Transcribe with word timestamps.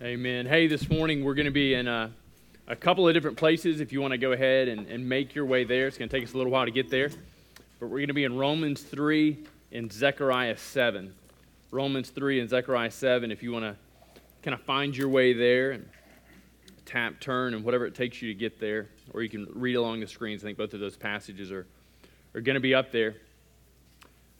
Amen. 0.00 0.46
Hey, 0.46 0.68
this 0.68 0.88
morning 0.88 1.24
we're 1.24 1.34
going 1.34 1.46
to 1.46 1.50
be 1.50 1.74
in 1.74 1.88
a, 1.88 2.12
a 2.68 2.76
couple 2.76 3.08
of 3.08 3.14
different 3.14 3.36
places. 3.36 3.80
If 3.80 3.92
you 3.92 4.00
want 4.00 4.12
to 4.12 4.18
go 4.18 4.30
ahead 4.30 4.68
and, 4.68 4.86
and 4.86 5.08
make 5.08 5.34
your 5.34 5.44
way 5.44 5.64
there, 5.64 5.88
it's 5.88 5.98
going 5.98 6.08
to 6.08 6.16
take 6.16 6.24
us 6.24 6.34
a 6.34 6.36
little 6.36 6.52
while 6.52 6.66
to 6.66 6.70
get 6.70 6.88
there. 6.88 7.10
But 7.80 7.86
we're 7.88 7.98
going 7.98 8.06
to 8.06 8.14
be 8.14 8.22
in 8.22 8.38
Romans 8.38 8.80
3 8.80 9.36
and 9.72 9.92
Zechariah 9.92 10.56
7. 10.56 11.12
Romans 11.72 12.10
3 12.10 12.38
and 12.38 12.48
Zechariah 12.48 12.92
7, 12.92 13.32
if 13.32 13.42
you 13.42 13.50
want 13.50 13.64
to 13.64 13.74
kind 14.44 14.54
of 14.54 14.60
find 14.60 14.96
your 14.96 15.08
way 15.08 15.32
there 15.32 15.72
and 15.72 15.88
tap, 16.86 17.18
turn, 17.18 17.54
and 17.54 17.64
whatever 17.64 17.84
it 17.84 17.96
takes 17.96 18.22
you 18.22 18.32
to 18.32 18.38
get 18.38 18.60
there. 18.60 18.86
Or 19.12 19.24
you 19.24 19.28
can 19.28 19.48
read 19.52 19.74
along 19.74 19.98
the 19.98 20.06
screens. 20.06 20.44
I 20.44 20.46
think 20.46 20.58
both 20.58 20.74
of 20.74 20.78
those 20.78 20.96
passages 20.96 21.50
are, 21.50 21.66
are 22.36 22.40
going 22.40 22.54
to 22.54 22.60
be 22.60 22.72
up 22.72 22.92
there. 22.92 23.16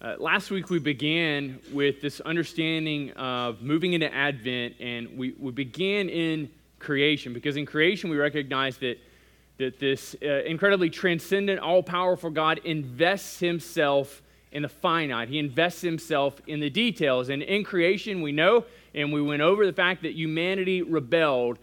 Uh, 0.00 0.14
last 0.20 0.52
week 0.52 0.70
we 0.70 0.78
began 0.78 1.58
with 1.72 2.00
this 2.00 2.20
understanding 2.20 3.10
of 3.14 3.62
moving 3.62 3.94
into 3.94 4.14
Advent, 4.14 4.76
and 4.78 5.18
we, 5.18 5.34
we 5.40 5.50
began 5.50 6.08
in 6.08 6.48
creation 6.78 7.32
because 7.32 7.56
in 7.56 7.66
creation 7.66 8.08
we 8.08 8.16
recognize 8.16 8.78
that, 8.78 8.96
that 9.56 9.80
this 9.80 10.14
uh, 10.22 10.44
incredibly 10.44 10.88
transcendent, 10.88 11.58
all 11.58 11.82
powerful 11.82 12.30
God 12.30 12.60
invests 12.62 13.40
himself 13.40 14.22
in 14.52 14.62
the 14.62 14.68
finite. 14.68 15.28
He 15.28 15.40
invests 15.40 15.80
himself 15.80 16.40
in 16.46 16.60
the 16.60 16.70
details. 16.70 17.28
And 17.28 17.42
in 17.42 17.64
creation, 17.64 18.22
we 18.22 18.30
know, 18.30 18.66
and 18.94 19.12
we 19.12 19.20
went 19.20 19.42
over 19.42 19.66
the 19.66 19.72
fact 19.72 20.02
that 20.02 20.12
humanity 20.12 20.80
rebelled. 20.82 21.58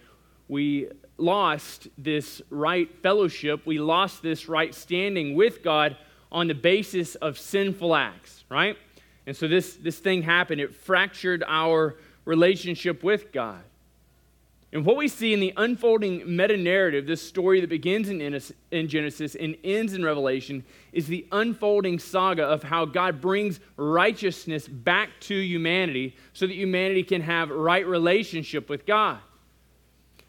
We 0.49 0.89
lost 1.17 1.87
this 1.97 2.41
right 2.49 2.89
fellowship, 3.01 3.65
we 3.65 3.79
lost 3.79 4.21
this 4.21 4.49
right 4.49 4.75
standing 4.75 5.35
with 5.35 5.63
God 5.63 5.95
on 6.31 6.47
the 6.47 6.55
basis 6.55 7.15
of 7.15 7.37
sinful 7.37 7.95
acts, 7.95 8.43
right? 8.49 8.77
And 9.27 9.35
so 9.35 9.47
this, 9.47 9.75
this 9.75 9.99
thing 9.99 10.21
happened. 10.21 10.61
It 10.61 10.75
fractured 10.75 11.43
our 11.47 11.95
relationship 12.25 13.03
with 13.03 13.31
God. 13.31 13.63
And 14.73 14.85
what 14.85 14.97
we 14.97 15.07
see 15.07 15.33
in 15.33 15.39
the 15.39 15.53
unfolding 15.55 16.35
meta 16.35 16.57
narrative, 16.57 17.07
this 17.07 17.21
story 17.21 17.61
that 17.61 17.69
begins 17.69 18.09
in, 18.09 18.87
Genesis 18.89 19.35
and 19.35 19.55
ends 19.63 19.93
in 19.93 20.03
Revelation, 20.03 20.65
is 20.91 21.07
the 21.07 21.25
unfolding 21.31 21.97
saga 21.97 22.43
of 22.43 22.61
how 22.61 22.83
God 22.83 23.21
brings 23.21 23.61
righteousness 23.77 24.67
back 24.67 25.11
to 25.21 25.35
humanity 25.35 26.17
so 26.33 26.45
that 26.45 26.55
humanity 26.55 27.03
can 27.03 27.21
have 27.21 27.51
right 27.51 27.87
relationship 27.87 28.67
with 28.67 28.85
God. 28.85 29.19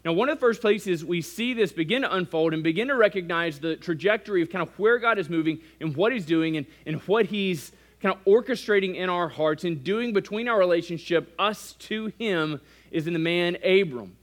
Now, 0.07 0.13
one 0.13 0.29
of 0.29 0.37
the 0.37 0.39
first 0.39 0.61
places 0.61 1.03
we 1.03 1.21
see 1.21 1.53
this 1.53 1.73
begin 1.73 2.03
to 2.03 2.15
unfold 2.15 2.53
and 2.53 2.63
begin 2.63 2.87
to 2.87 2.95
recognize 2.95 3.59
the 3.59 3.75
trajectory 3.75 4.41
of 4.41 4.49
kind 4.49 4.65
of 4.65 4.69
where 4.79 4.99
God 4.99 5.19
is 5.19 5.29
moving 5.29 5.59
and 5.81 5.93
what 5.97 6.13
He's 6.13 6.25
doing 6.25 6.55
and, 6.55 6.65
and 6.85 7.01
what 7.01 7.25
He's 7.25 7.73
kind 8.01 8.15
of 8.15 8.23
orchestrating 8.23 8.95
in 8.95 9.09
our 9.09 9.27
hearts 9.27 9.65
and 9.65 9.83
doing 9.83 10.13
between 10.13 10.47
our 10.47 10.57
relationship, 10.57 11.35
us 11.37 11.73
to 11.79 12.05
Him, 12.17 12.61
is 12.89 13.05
in 13.05 13.11
the 13.11 13.19
man 13.19 13.57
Abram. 13.65 14.15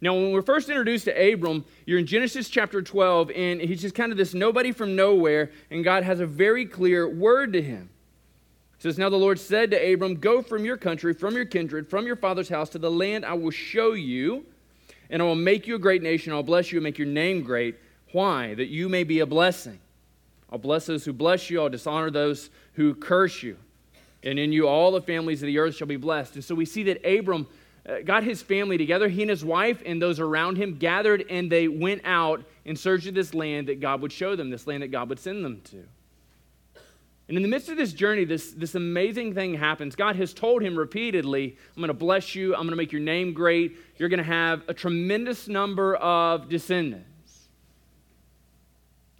Now, 0.00 0.12
when 0.12 0.32
we're 0.32 0.42
first 0.42 0.68
introduced 0.70 1.04
to 1.04 1.32
Abram, 1.32 1.64
you're 1.84 2.00
in 2.00 2.06
Genesis 2.06 2.48
chapter 2.48 2.82
12, 2.82 3.30
and 3.30 3.60
he's 3.60 3.82
just 3.82 3.94
kind 3.94 4.10
of 4.10 4.18
this 4.18 4.34
nobody 4.34 4.72
from 4.72 4.96
nowhere, 4.96 5.52
and 5.70 5.84
God 5.84 6.02
has 6.02 6.18
a 6.18 6.26
very 6.26 6.66
clear 6.66 7.08
word 7.08 7.52
to 7.52 7.62
him. 7.62 7.90
It 8.76 8.82
says, 8.82 8.98
Now 8.98 9.08
the 9.08 9.14
Lord 9.14 9.38
said 9.38 9.70
to 9.70 9.92
Abram, 9.92 10.16
Go 10.16 10.42
from 10.42 10.64
your 10.64 10.76
country, 10.76 11.14
from 11.14 11.36
your 11.36 11.44
kindred, 11.44 11.86
from 11.86 12.06
your 12.06 12.16
father's 12.16 12.48
house 12.48 12.70
to 12.70 12.80
the 12.80 12.90
land 12.90 13.24
I 13.24 13.34
will 13.34 13.52
show 13.52 13.92
you 13.92 14.44
and 15.10 15.22
I 15.22 15.24
will 15.24 15.34
make 15.34 15.66
you 15.66 15.76
a 15.76 15.78
great 15.78 16.02
nation. 16.02 16.32
I'll 16.32 16.42
bless 16.42 16.72
you 16.72 16.78
and 16.78 16.84
make 16.84 16.98
your 16.98 17.06
name 17.06 17.42
great. 17.42 17.76
Why? 18.12 18.54
That 18.54 18.68
you 18.68 18.88
may 18.88 19.04
be 19.04 19.20
a 19.20 19.26
blessing. 19.26 19.80
I'll 20.50 20.58
bless 20.58 20.86
those 20.86 21.04
who 21.04 21.12
bless 21.12 21.50
you, 21.50 21.60
I'll 21.60 21.68
dishonor 21.68 22.10
those 22.10 22.50
who 22.74 22.94
curse 22.94 23.42
you. 23.42 23.56
And 24.22 24.38
in 24.38 24.52
you 24.52 24.68
all 24.68 24.90
the 24.90 25.00
families 25.00 25.42
of 25.42 25.46
the 25.46 25.58
earth 25.58 25.74
shall 25.74 25.86
be 25.86 25.96
blessed. 25.96 26.34
And 26.34 26.44
so 26.44 26.54
we 26.54 26.64
see 26.64 26.84
that 26.84 27.04
Abram 27.04 27.46
uh, 27.88 28.00
got 28.04 28.24
his 28.24 28.42
family 28.42 28.78
together. 28.78 29.08
He 29.08 29.22
and 29.22 29.30
his 29.30 29.44
wife 29.44 29.82
and 29.84 30.00
those 30.00 30.18
around 30.18 30.56
him 30.56 30.76
gathered 30.78 31.24
and 31.30 31.50
they 31.50 31.68
went 31.68 32.02
out 32.04 32.44
in 32.64 32.76
search 32.76 33.06
of 33.06 33.14
this 33.14 33.34
land 33.34 33.68
that 33.68 33.80
God 33.80 34.00
would 34.00 34.12
show 34.12 34.34
them, 34.34 34.50
this 34.50 34.66
land 34.66 34.82
that 34.82 34.90
God 34.90 35.08
would 35.08 35.20
send 35.20 35.44
them 35.44 35.60
to. 35.66 35.84
And 37.28 37.36
in 37.36 37.42
the 37.42 37.48
midst 37.48 37.68
of 37.68 37.76
this 37.76 37.92
journey, 37.92 38.24
this, 38.24 38.52
this 38.52 38.76
amazing 38.76 39.34
thing 39.34 39.54
happens. 39.54 39.96
God 39.96 40.14
has 40.16 40.32
told 40.32 40.62
him 40.62 40.76
repeatedly, 40.76 41.56
I'm 41.74 41.80
going 41.80 41.88
to 41.88 41.94
bless 41.94 42.36
you. 42.36 42.54
I'm 42.54 42.62
going 42.62 42.70
to 42.70 42.76
make 42.76 42.92
your 42.92 43.00
name 43.00 43.32
great. 43.32 43.76
You're 43.96 44.08
going 44.08 44.18
to 44.18 44.24
have 44.24 44.62
a 44.68 44.74
tremendous 44.74 45.48
number 45.48 45.96
of 45.96 46.48
descendants. 46.48 47.48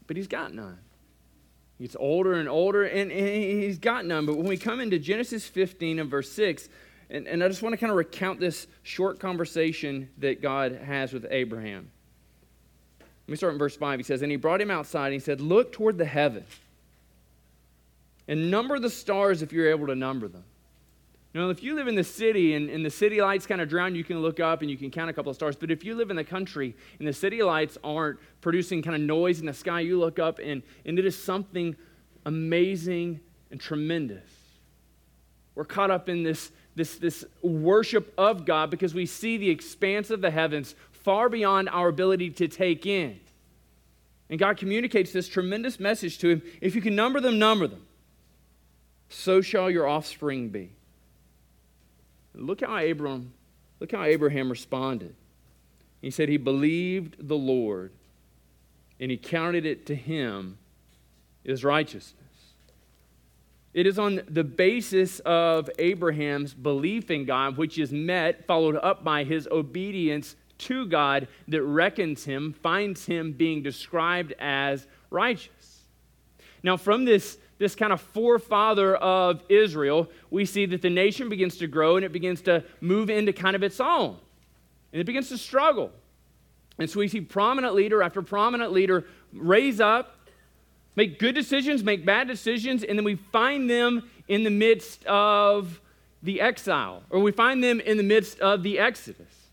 But 0.06 0.16
he's 0.16 0.28
got 0.28 0.54
none. 0.54 0.78
He's 1.78 1.96
older 1.96 2.34
and 2.34 2.48
older, 2.48 2.84
and, 2.84 3.10
and 3.10 3.28
he's 3.28 3.78
got 3.78 4.06
none. 4.06 4.24
But 4.24 4.36
when 4.36 4.46
we 4.46 4.56
come 4.56 4.80
into 4.80 5.00
Genesis 5.00 5.44
15 5.46 5.98
and 5.98 6.08
verse 6.08 6.30
6, 6.30 6.68
and, 7.10 7.26
and 7.26 7.42
I 7.42 7.48
just 7.48 7.60
want 7.60 7.72
to 7.72 7.76
kind 7.76 7.90
of 7.90 7.96
recount 7.96 8.38
this 8.38 8.68
short 8.84 9.18
conversation 9.18 10.08
that 10.18 10.40
God 10.40 10.72
has 10.72 11.12
with 11.12 11.26
Abraham. 11.28 11.90
Let 13.00 13.32
me 13.32 13.36
start 13.36 13.52
in 13.52 13.58
verse 13.58 13.76
5. 13.76 13.98
He 13.98 14.04
says, 14.04 14.22
And 14.22 14.30
he 14.30 14.36
brought 14.36 14.60
him 14.60 14.70
outside, 14.70 15.06
and 15.06 15.14
he 15.14 15.18
said, 15.18 15.40
Look 15.40 15.72
toward 15.72 15.98
the 15.98 16.04
heavens 16.04 16.46
and 18.28 18.50
number 18.50 18.78
the 18.78 18.90
stars 18.90 19.42
if 19.42 19.52
you're 19.52 19.70
able 19.70 19.86
to 19.86 19.94
number 19.94 20.28
them. 20.28 20.44
Now, 21.36 21.50
if 21.50 21.62
you 21.62 21.74
live 21.74 21.86
in 21.86 21.94
the 21.94 22.04
city 22.04 22.54
and, 22.54 22.70
and 22.70 22.82
the 22.82 22.90
city 22.90 23.20
lights 23.20 23.46
kind 23.46 23.60
of 23.60 23.68
drown, 23.68 23.94
you 23.94 24.04
can 24.04 24.20
look 24.20 24.40
up 24.40 24.62
and 24.62 24.70
you 24.70 24.78
can 24.78 24.90
count 24.90 25.10
a 25.10 25.12
couple 25.12 25.28
of 25.28 25.36
stars. 25.36 25.54
But 25.54 25.70
if 25.70 25.84
you 25.84 25.94
live 25.94 26.08
in 26.08 26.16
the 26.16 26.24
country 26.24 26.74
and 26.98 27.06
the 27.06 27.12
city 27.12 27.42
lights 27.42 27.76
aren't 27.84 28.18
producing 28.40 28.80
kind 28.80 28.96
of 28.96 29.02
noise 29.02 29.38
in 29.40 29.44
the 29.44 29.52
sky, 29.52 29.80
you 29.80 29.98
look 29.98 30.18
up 30.18 30.38
and, 30.42 30.62
and 30.86 30.98
it 30.98 31.04
is 31.04 31.22
something 31.22 31.76
amazing 32.24 33.20
and 33.50 33.60
tremendous. 33.60 34.30
We're 35.54 35.66
caught 35.66 35.90
up 35.90 36.08
in 36.08 36.22
this, 36.22 36.52
this, 36.74 36.96
this 36.96 37.22
worship 37.42 38.14
of 38.16 38.46
God 38.46 38.70
because 38.70 38.94
we 38.94 39.04
see 39.04 39.36
the 39.36 39.50
expanse 39.50 40.08
of 40.08 40.22
the 40.22 40.30
heavens 40.30 40.74
far 40.90 41.28
beyond 41.28 41.68
our 41.68 41.88
ability 41.88 42.30
to 42.30 42.48
take 42.48 42.86
in. 42.86 43.20
And 44.30 44.38
God 44.38 44.56
communicates 44.56 45.12
this 45.12 45.28
tremendous 45.28 45.78
message 45.78 46.16
to 46.18 46.30
him. 46.30 46.42
If 46.62 46.74
you 46.74 46.80
can 46.80 46.96
number 46.96 47.20
them, 47.20 47.38
number 47.38 47.66
them 47.66 47.85
so 49.08 49.40
shall 49.40 49.70
your 49.70 49.86
offspring 49.86 50.48
be. 50.48 50.70
Look 52.34 52.60
how 52.60 52.78
Abram, 52.78 53.32
look 53.80 53.92
how 53.92 54.02
Abraham 54.02 54.50
responded. 54.50 55.14
He 56.02 56.10
said 56.10 56.28
he 56.28 56.36
believed 56.36 57.16
the 57.26 57.36
Lord, 57.36 57.92
and 59.00 59.10
he 59.10 59.16
counted 59.16 59.64
it 59.64 59.86
to 59.86 59.94
him 59.94 60.58
as 61.46 61.64
righteousness. 61.64 62.22
It 63.72 63.86
is 63.86 63.98
on 63.98 64.22
the 64.28 64.44
basis 64.44 65.20
of 65.20 65.68
Abraham's 65.78 66.54
belief 66.54 67.10
in 67.10 67.26
God, 67.26 67.58
which 67.58 67.78
is 67.78 67.92
met, 67.92 68.46
followed 68.46 68.76
up 68.76 69.04
by 69.04 69.24
his 69.24 69.46
obedience 69.50 70.34
to 70.58 70.86
God, 70.86 71.28
that 71.48 71.62
reckons 71.62 72.24
him, 72.24 72.54
finds 72.62 73.04
him 73.04 73.32
being 73.32 73.62
described 73.62 74.32
as 74.38 74.86
righteous. 75.10 75.82
Now, 76.62 76.78
from 76.78 77.04
this 77.04 77.38
this 77.58 77.74
kind 77.74 77.92
of 77.92 78.00
forefather 78.00 78.96
of 78.96 79.42
Israel, 79.48 80.10
we 80.30 80.44
see 80.44 80.66
that 80.66 80.82
the 80.82 80.90
nation 80.90 81.28
begins 81.28 81.56
to 81.58 81.66
grow 81.66 81.96
and 81.96 82.04
it 82.04 82.12
begins 82.12 82.42
to 82.42 82.62
move 82.80 83.08
into 83.10 83.32
kind 83.32 83.56
of 83.56 83.62
its 83.62 83.80
own. 83.80 84.16
And 84.92 85.00
it 85.00 85.04
begins 85.04 85.28
to 85.30 85.38
struggle. 85.38 85.90
And 86.78 86.88
so 86.90 87.00
we 87.00 87.08
see 87.08 87.20
prominent 87.20 87.74
leader 87.74 88.02
after 88.02 88.20
prominent 88.20 88.72
leader 88.72 89.04
raise 89.32 89.80
up, 89.80 90.16
make 90.94 91.18
good 91.18 91.34
decisions, 91.34 91.82
make 91.82 92.04
bad 92.04 92.28
decisions, 92.28 92.82
and 92.82 92.98
then 92.98 93.04
we 93.04 93.16
find 93.16 93.70
them 93.70 94.10
in 94.28 94.42
the 94.42 94.50
midst 94.50 95.04
of 95.06 95.80
the 96.22 96.40
exile, 96.40 97.02
or 97.10 97.20
we 97.20 97.32
find 97.32 97.62
them 97.62 97.80
in 97.80 97.96
the 97.96 98.02
midst 98.02 98.40
of 98.40 98.62
the 98.62 98.78
Exodus. 98.78 99.45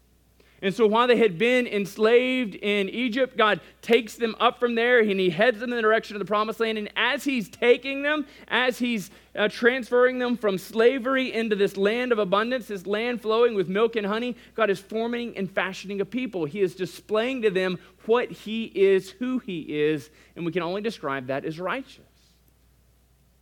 And 0.64 0.74
so 0.74 0.88
while 0.88 1.08
they 1.08 1.18
had 1.18 1.38
been 1.38 1.68
enslaved 1.68 2.56
in 2.56 2.88
Egypt, 2.88 3.36
God 3.36 3.60
takes 3.82 4.16
them 4.16 4.34
up 4.40 4.62
from 4.62 4.76
there 4.76 5.00
and 5.00 5.20
he 5.20 5.30
heads 5.30 5.60
them 5.60 5.72
in 5.72 5.76
the 5.76 5.82
direction 5.82 6.16
of 6.16 6.20
the 6.20 6.26
promised 6.26 6.62
land. 6.62 6.78
And 6.78 6.90
as 6.96 7.26
he's 7.26 7.50
taking 7.50 8.02
them, 8.02 8.26
as 8.48 8.80
he's 8.80 9.12
uh, 9.36 9.50
transferring 9.50 10.20
them 10.20 10.38
from 10.38 10.58
slavery 10.58 11.34
into 11.34 11.58
this 11.58 11.76
land 11.76 12.14
of 12.14 12.18
abundance, 12.18 12.68
this 12.68 12.88
land 12.88 13.22
flowing 13.22 13.56
with 13.56 13.68
milk 13.68 13.98
and 13.98 14.08
honey, 14.08 14.38
God 14.56 14.70
is 14.70 14.80
forming 14.80 15.36
and 15.36 15.52
fashioning 15.52 16.00
a 16.00 16.06
people. 16.06 16.46
He 16.46 16.62
is 16.62 16.76
displaying 16.76 17.42
to 17.42 17.50
them 17.50 17.78
what 18.06 18.32
he 18.32 18.64
is, 18.74 19.10
who 19.10 19.40
he 19.40 19.62
is, 19.62 20.12
and 20.38 20.46
we 20.46 20.54
can 20.54 20.64
only 20.64 20.82
describe 20.82 21.28
that 21.28 21.44
as 21.44 21.60
righteous. 21.60 22.13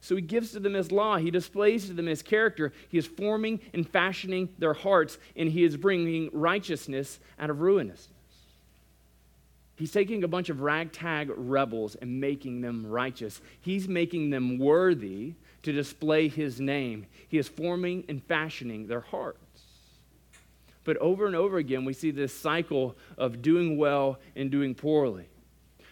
So 0.02 0.16
he 0.16 0.22
gives 0.22 0.52
to 0.52 0.60
them 0.60 0.74
his 0.74 0.92
law. 0.92 1.18
He 1.18 1.30
displays 1.30 1.86
to 1.86 1.94
them 1.94 2.08
his 2.08 2.24
character. 2.24 2.74
He 2.90 2.98
is 2.98 3.06
forming 3.06 3.60
and 3.72 3.88
fashioning 3.88 4.50
their 4.58 4.74
hearts, 4.74 5.20
and 5.36 5.48
he 5.48 5.64
is 5.64 5.78
bringing 5.78 6.32
righteousness 6.34 7.20
out 7.40 7.52
of 7.52 7.58
ruinousness. 7.62 8.10
He's 9.76 9.92
taking 9.92 10.24
a 10.24 10.28
bunch 10.28 10.50
of 10.50 10.62
ragtag 10.62 11.32
rebels 11.36 11.96
and 11.96 12.20
making 12.20 12.62
them 12.62 12.86
righteous. 12.86 13.42
He's 13.62 13.88
making 13.88 14.32
them 14.32 14.58
worthy 14.58 15.34
to 15.64 15.72
display 15.72 16.28
his 16.28 16.60
name. 16.60 17.06
He 17.28 17.38
is 17.38 17.48
forming 17.48 18.04
and 18.10 18.24
fashioning 18.24 18.88
their 18.88 19.02
hearts. 19.02 19.40
But 20.84 20.98
over 20.98 21.28
and 21.28 21.36
over 21.36 21.58
again, 21.58 21.86
we 21.86 21.94
see 21.94 22.12
this 22.12 22.34
cycle 22.34 22.96
of 23.18 23.42
doing 23.44 23.78
well 23.78 24.20
and 24.36 24.50
doing 24.50 24.74
poorly 24.74 25.28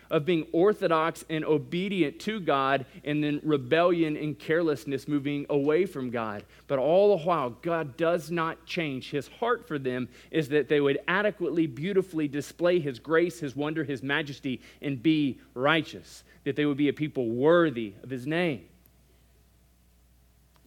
of 0.10 0.26
being 0.26 0.48
orthodox 0.52 1.24
and 1.30 1.46
obedient 1.46 2.20
to 2.22 2.40
God, 2.40 2.86
and 3.04 3.24
then 3.24 3.40
rebellion 3.44 4.18
and 4.18 4.38
carelessness 4.38 5.08
moving 5.08 5.46
away 5.50 5.86
from 5.86 6.10
God. 6.10 6.44
But 6.68 6.80
all 6.80 7.18
the 7.18 7.24
while, 7.24 7.52
God 7.62 7.98
does 7.98 8.32
not 8.32 8.66
change. 8.66 9.12
His 9.12 9.28
heart 9.28 9.68
for 9.68 9.78
them 9.78 10.10
is 10.32 10.50
that 10.50 10.68
they 10.68 10.82
would 10.82 11.00
adequately, 11.08 11.68
beautifully 11.68 12.28
display 12.28 12.80
His 12.80 13.00
grace, 13.00 13.40
His 13.40 13.56
wonder, 13.56 13.84
His 13.84 14.02
majesty, 14.02 14.62
and 14.82 15.02
be 15.02 15.40
righteous, 15.54 16.24
that 16.44 16.56
they 16.56 16.66
would 16.66 16.78
be 16.78 16.90
a 16.90 16.94
people 16.94 17.28
worthy 17.28 17.94
of 18.04 18.10
His 18.10 18.26
name. 18.26 18.66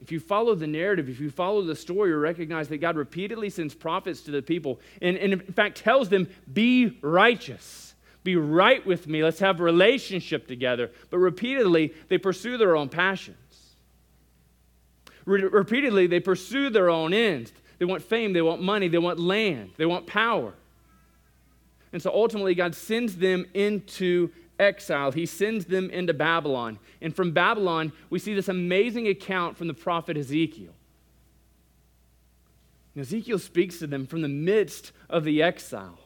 If 0.03 0.11
you 0.11 0.19
follow 0.19 0.57
the 0.57 0.67
narrative, 0.67 1.09
if 1.09 1.21
you 1.21 1.31
follow 1.31 1.63
the 1.63 1.77
story, 1.77 2.11
you 2.11 2.17
recognize 2.17 2.67
that 2.69 2.79
God 2.79 2.97
repeatedly 2.97 3.51
sends 3.51 3.73
prophets 3.73 4.23
to 4.23 4.33
the 4.33 4.43
people 4.43 4.81
and, 5.01 5.17
and 5.17 5.33
in 5.33 5.41
fact 5.41 5.79
tells 5.79 6.09
them, 6.09 6.29
Be 6.53 6.99
righteous. 7.03 7.92
Be 8.25 8.37
right 8.37 8.85
with 8.87 9.07
me. 9.09 9.25
Let's 9.25 9.41
have 9.41 9.61
a 9.61 9.65
relationship 9.65 10.47
together. 10.47 10.91
But 11.11 11.19
repeatedly, 11.19 11.93
they 12.09 12.19
pursue 12.19 12.57
their 12.57 12.77
own 12.77 12.89
passions. 12.89 13.37
Re- 15.25 15.43
repeatedly, 15.43 16.07
they 16.07 16.21
pursue 16.21 16.71
their 16.71 16.91
own 16.91 17.13
ends. 17.13 17.53
They 17.79 17.85
want 17.85 18.03
fame, 18.03 18.33
they 18.33 18.43
want 18.43 18.63
money, 18.63 18.87
they 18.87 18.99
want 18.99 19.19
land, 19.19 19.73
they 19.77 19.87
want 19.87 20.07
power. 20.07 20.55
And 21.93 22.01
so 22.01 22.13
ultimately, 22.13 22.55
God 22.55 22.75
sends 22.75 23.17
them 23.17 23.45
into 23.55 24.31
exile, 24.59 25.11
he 25.11 25.27
sends 25.27 25.65
them 25.65 25.91
into 25.91 26.15
Babylon. 26.15 26.79
And 27.01 27.15
from 27.15 27.33
Babylon, 27.33 27.93
we 28.09 28.21
see 28.21 28.35
this 28.35 28.49
amazing 28.49 29.09
account 29.09 29.57
from 29.57 29.67
the 29.67 29.75
prophet 29.75 30.17
Ezekiel. 30.17 30.73
And 32.95 33.03
Ezekiel 33.03 33.41
speaks 33.41 33.81
to 33.81 33.87
them 33.87 34.07
from 34.07 34.23
the 34.23 34.29
midst 34.29 34.93
of 35.11 35.25
the 35.25 35.43
exile. 35.43 35.99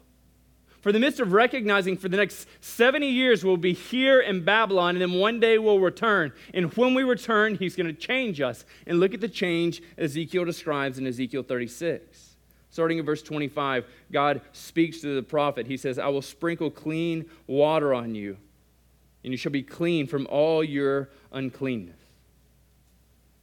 For 0.87 0.93
the 0.93 1.01
midst 1.01 1.19
of 1.19 1.33
recognizing 1.33 1.97
for 1.97 2.09
the 2.09 2.17
next 2.17 2.47
70 2.61 3.09
years 3.09 3.45
we'll 3.45 3.57
be 3.57 3.73
here 3.73 4.21
in 4.21 4.45
Babylon, 4.45 4.95
and 4.95 5.03
then 5.03 5.19
one 5.19 5.41
day 5.41 5.59
we'll 5.59 5.81
return. 5.81 6.33
And 6.55 6.73
when 6.75 6.95
we 6.95 7.03
return, 7.03 7.57
he's 7.57 7.75
going 7.75 7.89
to 7.89 7.93
change 7.93 8.41
us. 8.41 8.65
And 8.87 9.01
look 9.01 9.13
at 9.13 9.21
the 9.21 9.29
change 9.29 9.83
Ezekiel 9.99 10.45
describes 10.45 10.99
in 10.99 11.07
Ezekiel 11.09 11.43
36. 11.43 12.37
Starting 12.71 12.99
in 12.99 13.05
verse 13.05 13.21
25, 13.21 13.85
God 14.13 14.43
speaks 14.53 15.01
to 15.01 15.17
the 15.17 15.25
prophet. 15.25 15.67
He 15.67 15.77
says, 15.77 15.99
I 15.99 16.07
will 16.07 16.23
sprinkle 16.23 16.71
clean 16.71 17.29
water 17.49 17.93
on 17.93 18.15
you, 18.15 18.37
and 19.25 19.33
you 19.33 19.37
shall 19.37 19.51
be 19.51 19.65
clean 19.65 20.07
from 20.07 20.29
all 20.31 20.63
your 20.63 21.11
uncleanness. 21.33 21.99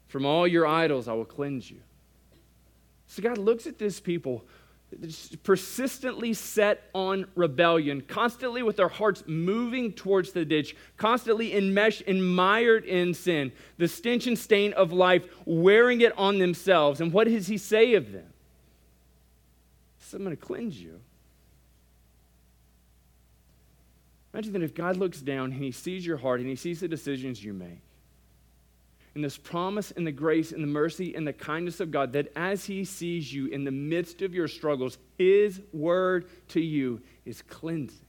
From 0.07 0.25
all 0.25 0.47
your 0.47 0.65
idols 0.65 1.09
I 1.09 1.13
will 1.13 1.25
cleanse 1.25 1.69
you. 1.69 1.81
So 3.07 3.21
God 3.21 3.37
looks 3.37 3.67
at 3.67 3.79
this 3.79 3.99
people 3.99 4.45
persistently 5.43 6.33
set 6.33 6.89
on 6.93 7.25
rebellion, 7.35 8.01
constantly 8.01 8.63
with 8.63 8.77
their 8.77 8.87
hearts 8.87 9.23
moving 9.27 9.93
towards 9.93 10.31
the 10.31 10.45
ditch, 10.45 10.75
constantly 10.97 11.55
enmeshed, 11.55 12.07
mired 12.07 12.85
in 12.85 13.13
sin, 13.13 13.51
the 13.77 13.87
stench 13.87 14.27
and 14.27 14.37
stain 14.37 14.73
of 14.73 14.91
life, 14.91 15.25
wearing 15.45 16.01
it 16.01 16.17
on 16.17 16.39
themselves. 16.39 17.01
And 17.01 17.11
what 17.11 17.27
does 17.27 17.47
he 17.47 17.57
say 17.57 17.95
of 17.95 18.11
them? 18.11 18.25
I'm 20.13 20.23
going 20.23 20.35
to 20.35 20.41
cleanse 20.41 20.79
you. 20.79 20.99
Imagine 24.33 24.53
that 24.53 24.63
if 24.63 24.73
God 24.73 24.97
looks 24.97 25.21
down 25.21 25.51
and 25.51 25.63
he 25.63 25.71
sees 25.71 26.05
your 26.05 26.17
heart 26.17 26.39
and 26.39 26.49
he 26.49 26.55
sees 26.55 26.79
the 26.79 26.87
decisions 26.87 27.43
you 27.43 27.53
make, 27.53 27.81
and 29.15 29.23
this 29.23 29.37
promise 29.37 29.91
and 29.91 30.07
the 30.07 30.11
grace 30.11 30.51
and 30.51 30.63
the 30.63 30.67
mercy 30.67 31.13
and 31.13 31.27
the 31.27 31.33
kindness 31.33 31.79
of 31.79 31.91
God, 31.91 32.13
that 32.13 32.31
as 32.35 32.65
he 32.65 32.83
sees 32.83 33.31
you 33.31 33.47
in 33.47 33.63
the 33.63 33.71
midst 33.71 34.21
of 34.21 34.33
your 34.33 34.47
struggles, 34.47 34.97
his 35.17 35.61
word 35.71 36.25
to 36.49 36.61
you 36.61 37.01
is 37.25 37.41
cleansing. 37.43 38.05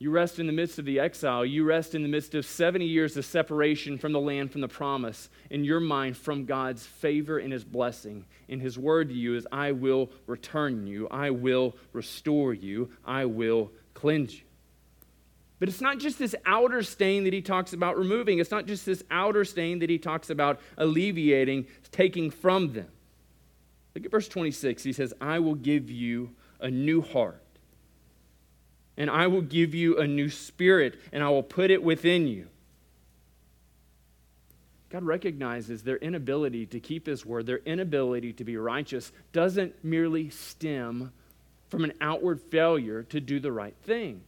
You 0.00 0.10
rest 0.10 0.40
in 0.40 0.48
the 0.48 0.52
midst 0.52 0.80
of 0.80 0.84
the 0.84 0.98
exile. 0.98 1.46
You 1.46 1.62
rest 1.62 1.94
in 1.94 2.02
the 2.02 2.08
midst 2.08 2.34
of 2.34 2.44
70 2.44 2.84
years 2.84 3.16
of 3.16 3.24
separation 3.24 3.98
from 3.98 4.10
the 4.10 4.18
land, 4.18 4.50
from 4.50 4.60
the 4.60 4.66
promise, 4.66 5.30
in 5.48 5.62
your 5.62 5.78
mind 5.78 6.16
from 6.16 6.44
God's 6.44 6.84
favor 6.84 7.38
and 7.38 7.52
his 7.52 7.62
blessing. 7.62 8.24
And 8.48 8.60
his 8.60 8.76
word 8.76 9.10
to 9.10 9.14
you 9.14 9.36
is, 9.36 9.46
I 9.52 9.70
will 9.70 10.10
return 10.26 10.88
you, 10.88 11.06
I 11.08 11.30
will 11.30 11.76
restore 11.92 12.52
you, 12.52 12.90
I 13.04 13.26
will 13.26 13.70
cleanse 13.94 14.34
you. 14.34 14.42
But 15.62 15.68
it's 15.68 15.80
not 15.80 15.98
just 15.98 16.18
this 16.18 16.34
outer 16.44 16.82
stain 16.82 17.22
that 17.22 17.32
he 17.32 17.40
talks 17.40 17.72
about 17.72 17.96
removing, 17.96 18.40
it's 18.40 18.50
not 18.50 18.66
just 18.66 18.84
this 18.84 19.04
outer 19.12 19.44
stain 19.44 19.78
that 19.78 19.88
he 19.88 19.96
talks 19.96 20.28
about 20.28 20.58
alleviating, 20.76 21.68
taking 21.92 22.32
from 22.32 22.72
them. 22.72 22.88
Look 23.94 24.04
at 24.04 24.10
verse 24.10 24.26
26. 24.26 24.82
He 24.82 24.92
says, 24.92 25.14
I 25.20 25.38
will 25.38 25.54
give 25.54 25.88
you 25.88 26.34
a 26.58 26.68
new 26.68 27.00
heart 27.00 27.40
and 28.96 29.08
I 29.08 29.28
will 29.28 29.40
give 29.40 29.72
you 29.72 30.00
a 30.00 30.06
new 30.08 30.30
spirit, 30.30 30.98
and 31.12 31.22
I 31.22 31.28
will 31.28 31.44
put 31.44 31.70
it 31.70 31.84
within 31.84 32.26
you. 32.26 32.48
God 34.90 35.04
recognizes 35.04 35.84
their 35.84 35.98
inability 35.98 36.66
to 36.66 36.80
keep 36.80 37.06
His 37.06 37.24
word, 37.24 37.46
their 37.46 37.58
inability 37.58 38.32
to 38.32 38.42
be 38.42 38.56
righteous, 38.56 39.12
doesn't 39.32 39.84
merely 39.84 40.28
stem 40.28 41.12
from 41.68 41.84
an 41.84 41.92
outward 42.00 42.40
failure 42.40 43.04
to 43.04 43.20
do 43.20 43.38
the 43.38 43.52
right 43.52 43.76
thing, 43.84 44.22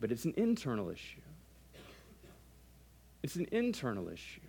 but 0.00 0.10
it's 0.12 0.24
an 0.24 0.34
internal 0.36 0.90
issue. 0.90 1.20
It's 3.22 3.36
an 3.36 3.48
internal 3.50 4.08
issue. 4.08 4.40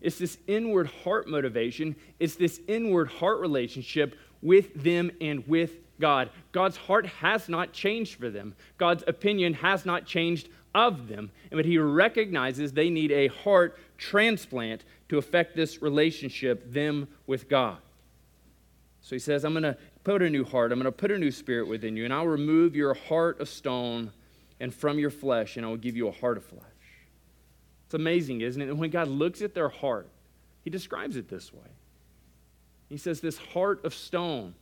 It's 0.00 0.18
this 0.18 0.38
inward 0.46 0.86
heart 0.86 1.28
motivation, 1.28 1.96
it's 2.20 2.36
this 2.36 2.60
inward 2.68 3.08
heart 3.08 3.40
relationship 3.40 4.16
with 4.42 4.74
them 4.74 5.10
and 5.20 5.46
with 5.48 5.72
God. 5.98 6.30
God's 6.52 6.76
heart 6.76 7.06
has 7.06 7.48
not 7.48 7.72
changed 7.72 8.18
for 8.18 8.30
them, 8.30 8.54
God's 8.76 9.04
opinion 9.06 9.54
has 9.54 9.84
not 9.84 10.06
changed 10.06 10.48
of 10.74 11.08
them. 11.08 11.30
But 11.50 11.64
He 11.64 11.78
recognizes 11.78 12.72
they 12.72 12.90
need 12.90 13.10
a 13.10 13.28
heart 13.28 13.78
transplant 13.96 14.84
to 15.08 15.18
affect 15.18 15.56
this 15.56 15.82
relationship, 15.82 16.72
them 16.72 17.08
with 17.26 17.48
God. 17.48 17.78
So 19.00 19.16
He 19.16 19.20
says, 19.20 19.44
I'm 19.44 19.52
going 19.52 19.62
to 19.62 19.76
put 20.08 20.22
a 20.22 20.30
new 20.30 20.44
heart, 20.44 20.72
I'm 20.72 20.78
going 20.78 20.86
to 20.86 20.92
put 20.92 21.10
a 21.10 21.18
new 21.18 21.30
spirit 21.30 21.68
within 21.68 21.94
you, 21.94 22.04
and 22.04 22.14
I'll 22.14 22.26
remove 22.26 22.74
your 22.74 22.94
heart 22.94 23.40
of 23.40 23.48
stone 23.48 24.10
and 24.58 24.72
from 24.74 24.98
your 24.98 25.10
flesh, 25.10 25.58
and 25.58 25.66
I 25.66 25.68
will 25.68 25.76
give 25.76 25.96
you 25.96 26.08
a 26.08 26.12
heart 26.12 26.38
of 26.38 26.44
flesh. 26.46 26.62
It's 27.84 27.94
amazing, 27.94 28.40
isn't 28.40 28.60
it? 28.60 28.70
And 28.70 28.78
when 28.78 28.88
God 28.88 29.08
looks 29.08 29.42
at 29.42 29.54
their 29.54 29.68
heart, 29.68 30.08
He 30.64 30.70
describes 30.70 31.16
it 31.16 31.28
this 31.28 31.52
way. 31.52 31.68
He 32.88 32.96
says, 32.96 33.20
This 33.20 33.36
heart 33.36 33.84
of 33.84 33.94
stone 33.94 34.54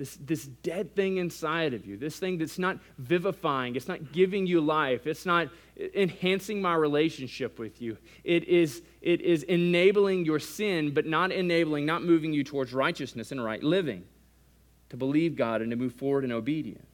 this, 0.00 0.16
this 0.16 0.46
dead 0.46 0.96
thing 0.96 1.18
inside 1.18 1.74
of 1.74 1.84
you, 1.84 1.98
this 1.98 2.18
thing 2.18 2.38
that's 2.38 2.58
not 2.58 2.78
vivifying, 2.96 3.76
it's 3.76 3.86
not 3.86 4.12
giving 4.12 4.46
you 4.46 4.62
life, 4.62 5.06
it's 5.06 5.26
not 5.26 5.48
enhancing 5.94 6.62
my 6.62 6.72
relationship 6.74 7.58
with 7.58 7.82
you. 7.82 7.98
It 8.24 8.44
is, 8.44 8.80
it 9.02 9.20
is 9.20 9.42
enabling 9.42 10.24
your 10.24 10.38
sin, 10.38 10.94
but 10.94 11.04
not 11.04 11.32
enabling, 11.32 11.84
not 11.84 12.02
moving 12.02 12.32
you 12.32 12.42
towards 12.42 12.72
righteousness 12.72 13.30
and 13.30 13.44
right 13.44 13.62
living, 13.62 14.04
to 14.88 14.96
believe 14.96 15.36
God 15.36 15.60
and 15.60 15.70
to 15.70 15.76
move 15.76 15.92
forward 15.92 16.24
in 16.24 16.32
obedience. 16.32 16.86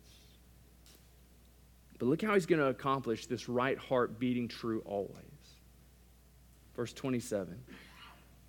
But 2.00 2.06
look 2.06 2.22
how 2.22 2.34
he's 2.34 2.46
going 2.46 2.58
to 2.58 2.66
accomplish 2.66 3.26
this 3.26 3.48
right 3.48 3.78
heart 3.78 4.18
beating 4.18 4.48
true 4.48 4.82
always. 4.84 5.12
Verse 6.74 6.92
27. 6.92 7.56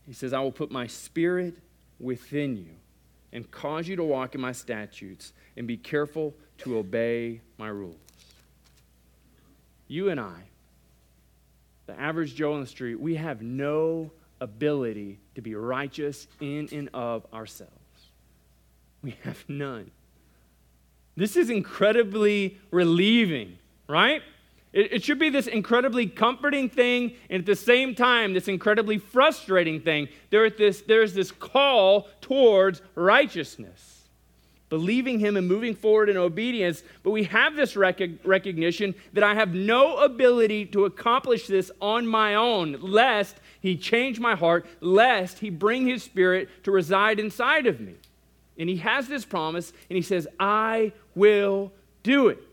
He 0.07 0.13
says, 0.13 0.33
I 0.33 0.39
will 0.39 0.51
put 0.51 0.71
my 0.71 0.87
spirit 0.87 1.59
within 1.99 2.57
you 2.57 2.73
and 3.33 3.49
cause 3.51 3.87
you 3.87 3.95
to 3.95 4.03
walk 4.03 4.35
in 4.35 4.41
my 4.41 4.51
statutes 4.51 5.33
and 5.55 5.67
be 5.67 5.77
careful 5.77 6.33
to 6.59 6.77
obey 6.77 7.41
my 7.57 7.67
rules. 7.67 7.95
You 9.87 10.09
and 10.09 10.19
I, 10.19 10.43
the 11.85 11.99
average 11.99 12.35
Joe 12.35 12.53
on 12.53 12.61
the 12.61 12.67
street, 12.67 12.99
we 12.99 13.15
have 13.15 13.41
no 13.41 14.11
ability 14.41 15.19
to 15.35 15.41
be 15.41 15.55
righteous 15.55 16.27
in 16.39 16.67
and 16.71 16.89
of 16.93 17.25
ourselves. 17.33 17.71
We 19.01 19.15
have 19.23 19.43
none. 19.47 19.91
This 21.15 21.35
is 21.35 21.49
incredibly 21.49 22.57
relieving, 22.71 23.57
right? 23.87 24.21
It, 24.77 24.93
it, 24.93 25.03
should 25.03 25.17
be 25.17 25.31
this 25.31 25.47
incredibly 25.47 26.05
comforting 26.05 26.69
thing, 26.69 27.15
and 27.31 27.39
at 27.39 27.47
the 27.47 27.55
same 27.55 27.95
time, 27.95 28.35
this 28.35 28.47
incredibly 28.47 28.99
frustrating 28.99 29.81
thing. 29.81 30.07
There 30.29 30.45
is 30.45 30.53
this, 30.55 30.81
there's 30.81 31.15
this 31.15 31.31
call 31.31 32.07
towards 32.21 32.83
righteousness, 32.93 34.03
believing 34.69 35.17
Him 35.17 35.35
and 35.35 35.47
moving 35.47 35.73
forward 35.73 36.09
in 36.09 36.17
obedience. 36.17 36.83
But 37.01 37.09
we 37.09 37.23
have 37.23 37.55
this 37.55 37.75
rec- 37.75 38.23
recognition 38.23 38.93
that 39.13 39.23
I 39.23 39.33
have 39.33 39.55
no 39.55 39.97
ability 39.97 40.67
to 40.67 40.85
accomplish 40.85 41.47
this 41.47 41.71
on 41.81 42.05
my 42.05 42.35
own, 42.35 42.77
lest 42.79 43.37
He 43.59 43.77
change 43.77 44.19
my 44.19 44.35
heart, 44.35 44.67
lest 44.79 45.39
He 45.39 45.49
bring 45.49 45.87
His 45.87 46.03
Spirit 46.03 46.49
to 46.65 46.71
reside 46.71 47.19
inside 47.19 47.65
of 47.65 47.79
me. 47.79 47.95
And 48.59 48.69
He 48.69 48.77
has 48.77 49.07
this 49.07 49.25
promise, 49.25 49.73
and 49.89 49.97
He 49.97 50.03
says, 50.03 50.27
I 50.39 50.91
will 51.15 51.71
do 52.03 52.27
it. 52.27 52.46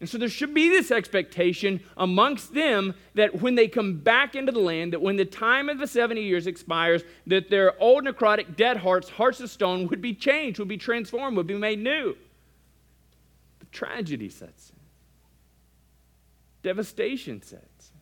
And 0.00 0.08
so 0.08 0.18
there 0.18 0.28
should 0.28 0.52
be 0.52 0.68
this 0.68 0.90
expectation 0.90 1.80
amongst 1.96 2.52
them 2.52 2.94
that 3.14 3.40
when 3.40 3.54
they 3.54 3.68
come 3.68 3.98
back 3.98 4.34
into 4.34 4.52
the 4.52 4.58
land, 4.58 4.92
that 4.92 5.00
when 5.00 5.16
the 5.16 5.24
time 5.24 5.68
of 5.68 5.78
the 5.78 5.86
70 5.86 6.20
years 6.20 6.46
expires, 6.46 7.02
that 7.26 7.48
their 7.48 7.80
old 7.80 8.04
necrotic, 8.04 8.56
dead 8.56 8.76
hearts, 8.76 9.08
hearts 9.08 9.40
of 9.40 9.50
stone, 9.50 9.86
would 9.88 10.02
be 10.02 10.12
changed, 10.12 10.58
would 10.58 10.68
be 10.68 10.76
transformed, 10.76 11.36
would 11.36 11.46
be 11.46 11.56
made 11.56 11.78
new. 11.78 12.16
The 13.60 13.66
tragedy 13.66 14.28
sets 14.28 14.70
in, 14.70 14.80
devastation 16.62 17.40
sets. 17.40 17.92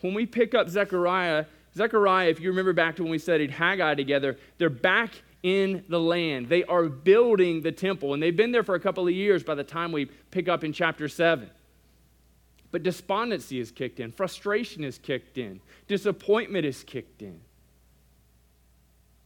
When 0.00 0.14
we 0.14 0.26
pick 0.26 0.54
up 0.54 0.68
Zechariah, 0.68 1.44
Zechariah, 1.76 2.28
if 2.28 2.40
you 2.40 2.48
remember 2.48 2.72
back 2.72 2.96
to 2.96 3.02
when 3.02 3.12
we 3.12 3.18
studied 3.18 3.50
Haggai 3.50 3.94
together, 3.94 4.36
they're 4.58 4.68
back 4.70 5.22
in 5.42 5.84
the 5.88 5.98
land. 5.98 6.48
They 6.48 6.64
are 6.64 6.84
building 6.84 7.62
the 7.62 7.72
temple, 7.72 8.14
and 8.14 8.22
they've 8.22 8.36
been 8.36 8.52
there 8.52 8.62
for 8.62 8.74
a 8.74 8.80
couple 8.80 9.06
of 9.06 9.12
years 9.12 9.42
by 9.42 9.54
the 9.54 9.64
time 9.64 9.92
we 9.92 10.06
pick 10.06 10.48
up 10.48 10.64
in 10.64 10.72
chapter 10.72 11.08
7. 11.08 11.50
But 12.70 12.82
despondency 12.82 13.60
is 13.60 13.70
kicked 13.70 14.00
in, 14.00 14.12
frustration 14.12 14.82
is 14.84 14.98
kicked 14.98 15.38
in, 15.38 15.60
disappointment 15.88 16.64
is 16.64 16.82
kicked 16.82 17.22
in. 17.22 17.40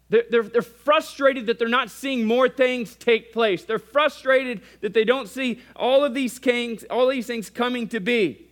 They're, 0.08 0.24
they're, 0.30 0.42
they're, 0.42 0.62
frustrated 0.62 1.46
that 1.46 1.58
they're 1.58 1.66
not 1.66 1.90
seeing 1.90 2.26
more 2.26 2.48
things 2.48 2.94
take 2.94 3.32
place. 3.32 3.64
They're 3.64 3.80
frustrated 3.80 4.62
that 4.80 4.94
they 4.94 5.04
don't 5.04 5.28
see 5.28 5.60
all 5.74 6.04
of 6.04 6.14
these 6.14 6.38
kings, 6.38 6.84
all 6.84 7.08
these 7.08 7.26
things 7.26 7.50
coming 7.50 7.88
to 7.88 7.98
be. 7.98 8.46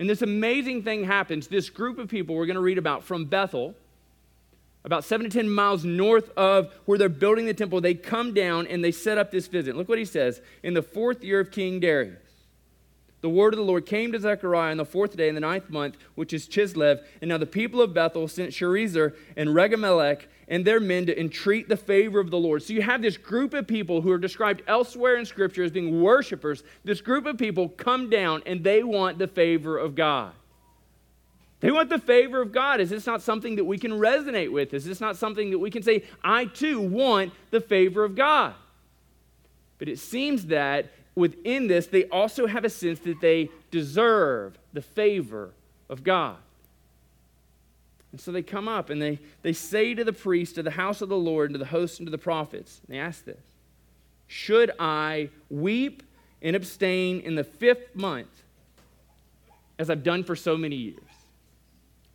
And 0.00 0.10
this 0.10 0.22
amazing 0.22 0.82
thing 0.82 1.04
happens. 1.04 1.46
This 1.46 1.70
group 1.70 1.98
of 1.98 2.08
people 2.08 2.34
we're 2.34 2.46
going 2.46 2.56
to 2.56 2.60
read 2.60 2.78
about 2.78 3.04
from 3.04 3.26
Bethel, 3.26 3.76
about 4.84 5.04
seven 5.04 5.28
to 5.28 5.34
10 5.34 5.48
miles 5.48 5.84
north 5.84 6.30
of 6.36 6.72
where 6.84 6.98
they're 6.98 7.08
building 7.08 7.46
the 7.46 7.54
temple, 7.54 7.80
they 7.80 7.94
come 7.94 8.34
down 8.34 8.66
and 8.66 8.84
they 8.84 8.92
set 8.92 9.16
up 9.16 9.30
this 9.30 9.46
visit. 9.46 9.76
Look 9.76 9.88
what 9.88 9.98
he 9.98 10.04
says. 10.04 10.40
In 10.62 10.74
the 10.74 10.82
fourth 10.82 11.24
year 11.24 11.40
of 11.40 11.50
King 11.50 11.80
Darius, 11.80 12.18
the 13.22 13.30
word 13.30 13.54
of 13.54 13.58
the 13.58 13.64
Lord 13.64 13.86
came 13.86 14.12
to 14.12 14.20
Zechariah 14.20 14.72
on 14.72 14.76
the 14.76 14.84
fourth 14.84 15.16
day 15.16 15.30
in 15.30 15.34
the 15.34 15.40
ninth 15.40 15.70
month, 15.70 15.96
which 16.14 16.34
is 16.34 16.46
Chislev. 16.46 17.02
And 17.22 17.30
now 17.30 17.38
the 17.38 17.46
people 17.46 17.80
of 17.80 17.94
Bethel 17.94 18.28
sent 18.28 18.50
Sharezer 18.50 19.14
and 19.38 19.48
Regem-melech 19.48 20.28
and 20.46 20.62
their 20.62 20.78
men 20.78 21.06
to 21.06 21.18
entreat 21.18 21.70
the 21.70 21.76
favor 21.78 22.20
of 22.20 22.30
the 22.30 22.36
Lord. 22.36 22.62
So 22.62 22.74
you 22.74 22.82
have 22.82 23.00
this 23.00 23.16
group 23.16 23.54
of 23.54 23.66
people 23.66 24.02
who 24.02 24.10
are 24.10 24.18
described 24.18 24.60
elsewhere 24.66 25.16
in 25.16 25.24
Scripture 25.24 25.64
as 25.64 25.70
being 25.70 26.02
worshipers. 26.02 26.62
This 26.84 27.00
group 27.00 27.24
of 27.24 27.38
people 27.38 27.70
come 27.70 28.10
down 28.10 28.42
and 28.44 28.62
they 28.62 28.82
want 28.82 29.16
the 29.16 29.28
favor 29.28 29.78
of 29.78 29.94
God. 29.94 30.34
They 31.64 31.70
want 31.70 31.88
the 31.88 31.98
favor 31.98 32.42
of 32.42 32.52
God. 32.52 32.78
Is 32.78 32.90
this 32.90 33.06
not 33.06 33.22
something 33.22 33.56
that 33.56 33.64
we 33.64 33.78
can 33.78 33.92
resonate 33.92 34.52
with? 34.52 34.74
Is 34.74 34.84
this 34.84 35.00
not 35.00 35.16
something 35.16 35.50
that 35.50 35.58
we 35.58 35.70
can 35.70 35.82
say, 35.82 36.04
I 36.22 36.44
too 36.44 36.78
want 36.78 37.32
the 37.50 37.60
favor 37.62 38.04
of 38.04 38.14
God? 38.14 38.52
But 39.78 39.88
it 39.88 39.98
seems 39.98 40.44
that 40.48 40.92
within 41.14 41.66
this, 41.66 41.86
they 41.86 42.04
also 42.04 42.46
have 42.46 42.66
a 42.66 42.68
sense 42.68 42.98
that 42.98 43.22
they 43.22 43.48
deserve 43.70 44.58
the 44.74 44.82
favor 44.82 45.52
of 45.88 46.04
God. 46.04 46.36
And 48.12 48.20
so 48.20 48.30
they 48.30 48.42
come 48.42 48.68
up 48.68 48.90
and 48.90 49.00
they, 49.00 49.18
they 49.40 49.54
say 49.54 49.94
to 49.94 50.04
the 50.04 50.12
priest, 50.12 50.56
to 50.56 50.62
the 50.62 50.72
house 50.72 51.00
of 51.00 51.08
the 51.08 51.16
Lord, 51.16 51.48
and 51.48 51.54
to 51.54 51.58
the 51.58 51.70
host, 51.70 51.98
and 51.98 52.06
to 52.06 52.10
the 52.10 52.18
prophets, 52.18 52.82
and 52.86 52.94
they 52.94 53.00
ask 53.00 53.24
this 53.24 53.40
Should 54.26 54.70
I 54.78 55.30
weep 55.48 56.02
and 56.42 56.54
abstain 56.54 57.20
in 57.20 57.36
the 57.36 57.44
fifth 57.44 57.96
month, 57.96 58.42
as 59.78 59.88
I've 59.88 60.02
done 60.02 60.24
for 60.24 60.36
so 60.36 60.58
many 60.58 60.76
years? 60.76 61.13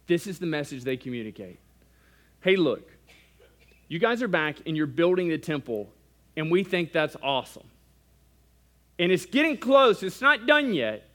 This 0.09 0.25
is 0.25 0.39
the 0.39 0.47
message 0.47 0.83
they 0.83 0.97
communicate. 0.97 1.59
Hey, 2.41 2.55
look, 2.55 2.89
you 3.87 3.99
guys 3.99 4.23
are 4.23 4.27
back 4.27 4.57
and 4.65 4.75
you're 4.75 4.87
building 4.87 5.29
the 5.29 5.37
temple, 5.37 5.87
and 6.35 6.49
we 6.49 6.63
think 6.63 6.91
that's 6.91 7.15
awesome. 7.21 7.67
And 8.97 9.11
it's 9.11 9.27
getting 9.27 9.55
close, 9.55 10.01
it's 10.01 10.19
not 10.19 10.47
done 10.47 10.73
yet. 10.73 11.07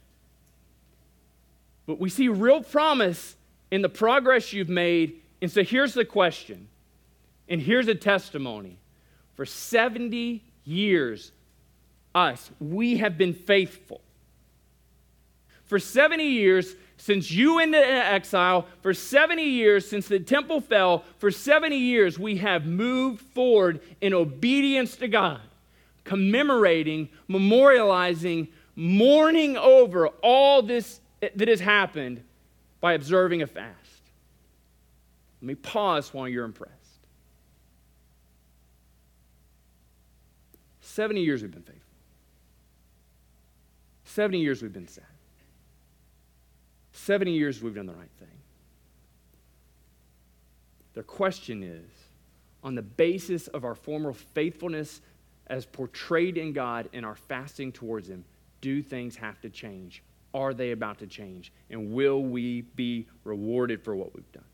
But 1.87 1.99
we 1.99 2.09
see 2.09 2.29
real 2.29 2.63
promise 2.63 3.35
in 3.73 3.83
the 3.83 3.89
progress 3.89 4.53
you've 4.53 4.69
made. 4.69 5.21
And 5.43 5.51
so 5.51 5.65
here's 5.65 5.95
the 5.95 6.05
question, 6.05 6.69
and 7.49 7.61
here's 7.61 7.89
a 7.89 7.97
testimony. 7.97 8.79
For 9.35 9.45
70 9.45 10.41
years, 10.63 11.33
us, 12.15 12.49
we 12.61 12.99
have 12.99 13.19
been 13.19 13.35
faithful. 13.35 14.01
For 15.65 15.81
70 15.81 16.23
years, 16.23 16.77
since 17.05 17.31
you 17.31 17.57
went 17.57 17.75
into 17.75 17.87
exile, 17.87 18.67
for 18.81 18.95
70 18.95 19.43
years, 19.43 19.87
since 19.87 20.09
the 20.09 20.19
temple 20.19 20.63
fell, 20.63 21.05
for 21.19 21.31
70 21.31 21.77
years, 21.77 22.19
we 22.19 22.39
have 22.39 22.65
moved 22.65 23.21
forward 23.21 23.83
in 24.01 24.15
obedience 24.15 24.97
to 24.97 25.07
God, 25.07 25.43
commemorating, 26.05 27.11
memorializing, 27.29 28.49
mourning 28.75 29.59
over 29.59 30.07
all 30.23 30.63
this 30.63 30.99
that 31.21 31.47
has 31.47 31.61
happened 31.61 32.25
by 32.81 32.95
observing 32.95 33.43
a 33.43 33.47
fast. 33.47 34.01
Let 35.43 35.47
me 35.47 35.57
pause 35.57 36.15
while 36.15 36.27
you're 36.27 36.47
impressed. 36.47 36.73
70 40.81 41.21
years 41.21 41.43
we've 41.43 41.51
been 41.51 41.61
faithful. 41.61 41.83
70 44.05 44.39
years 44.39 44.63
we've 44.63 44.73
been 44.73 44.89
sad. 44.89 45.05
70 46.95 47.33
years 47.33 47.63
we've 47.63 47.75
done 47.75 47.87
the 47.87 47.93
right 47.93 48.11
thing. 48.19 48.29
Their 50.95 51.03
question 51.03 51.63
is 51.63 51.91
on 52.63 52.75
the 52.75 52.83
basis 52.83 53.49
of 53.49 53.65
our 53.65 53.75
former 53.75 54.13
faithfulness 54.13 55.03
as 55.49 55.67
portrayed 55.67 56.39
in 56.39 56.53
God 56.53 56.89
and 56.95 57.05
our 57.05 57.17
fasting 57.17 57.73
towards 57.73 58.09
Him, 58.09 58.25
do 58.63 58.81
things 58.81 59.17
have 59.17 59.41
to 59.43 59.51
change 59.51 60.03
are 60.35 60.53
they 60.53 60.73
about 60.73 60.99
to 60.99 61.07
change? 61.07 61.53
And 61.71 61.93
will 61.93 62.23
we 62.23 62.63
be 62.63 63.07
rewarded 63.23 63.83
for 63.83 63.95
what 63.95 64.15
we've 64.15 64.33
done? 64.33 64.45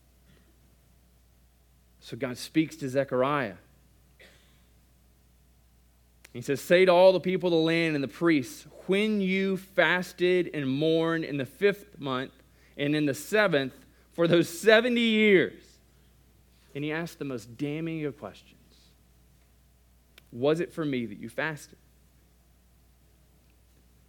So 2.01 2.17
God 2.17 2.37
speaks 2.37 2.77
to 2.77 2.89
Zechariah. 2.89 3.55
He 6.33 6.43
says, 6.43 6.61
Say 6.61 6.85
to 6.85 6.93
all 6.93 7.13
the 7.13 7.21
people 7.21 7.49
of 7.49 7.53
the 7.53 7.59
land 7.59 7.95
and 7.95 8.05
the 8.05 8.09
priests, 8.09 8.67
when 8.87 9.21
you 9.21 9.57
fasted 9.57 10.51
and 10.55 10.69
mourned 10.69 11.25
in 11.25 11.37
the 11.37 11.47
fifth 11.47 11.99
month 11.99 12.33
and 12.77 12.95
in 12.95 13.07
the 13.07 13.15
seventh 13.15 13.75
for 14.13 14.29
those 14.29 14.49
70 14.49 15.01
years. 15.01 15.63
And 16.75 16.85
he 16.85 16.93
asked 16.93 17.19
the 17.19 17.25
most 17.25 17.57
damning 17.57 18.05
of 18.05 18.19
questions 18.19 18.55
Was 20.33 20.61
it 20.61 20.73
for 20.73 20.85
me 20.85 21.07
that 21.07 21.19
you 21.19 21.29
fasted? 21.29 21.79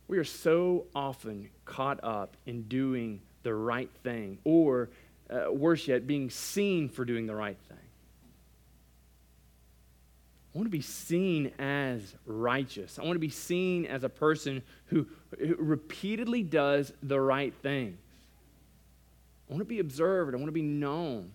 We 0.07 0.17
are 0.17 0.25
so 0.25 0.85
often 0.93 1.49
caught 1.63 2.03
up 2.03 2.35
in 2.45 2.63
doing 2.63 3.21
the 3.43 3.55
right 3.55 3.89
thing, 4.03 4.39
or 4.43 4.89
uh, 5.29 5.51
worse 5.51 5.87
yet, 5.87 6.05
being 6.05 6.29
seen 6.29 6.89
for 6.89 7.05
doing 7.05 7.25
the 7.25 7.35
right 7.35 7.57
thing. 7.69 7.70
I 10.53 10.57
want 10.57 10.65
to 10.65 10.71
be 10.71 10.81
seen 10.81 11.51
as 11.59 12.15
righteous. 12.25 12.99
I 12.99 13.03
want 13.03 13.15
to 13.15 13.19
be 13.19 13.29
seen 13.29 13.85
as 13.85 14.03
a 14.03 14.09
person 14.09 14.61
who, 14.87 15.07
who 15.39 15.55
repeatedly 15.57 16.43
does 16.43 16.91
the 17.01 17.19
right 17.19 17.53
things. 17.61 17.97
I 19.49 19.53
want 19.53 19.61
to 19.61 19.65
be 19.65 19.79
observed. 19.79 20.33
I 20.33 20.37
want 20.37 20.47
to 20.47 20.53
be 20.53 20.61
known. 20.61 21.31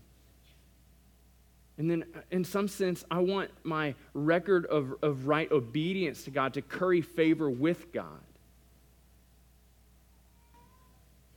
And 1.78 1.90
then, 1.90 2.04
uh, 2.14 2.20
in 2.30 2.44
some 2.44 2.68
sense, 2.68 3.04
I 3.10 3.18
want 3.20 3.50
my 3.62 3.94
record 4.14 4.66
of, 4.66 4.94
of 5.02 5.26
right 5.26 5.50
obedience 5.50 6.24
to 6.24 6.30
God 6.30 6.54
to 6.54 6.62
curry 6.62 7.02
favor 7.02 7.50
with 7.50 7.92
God. 7.92 8.20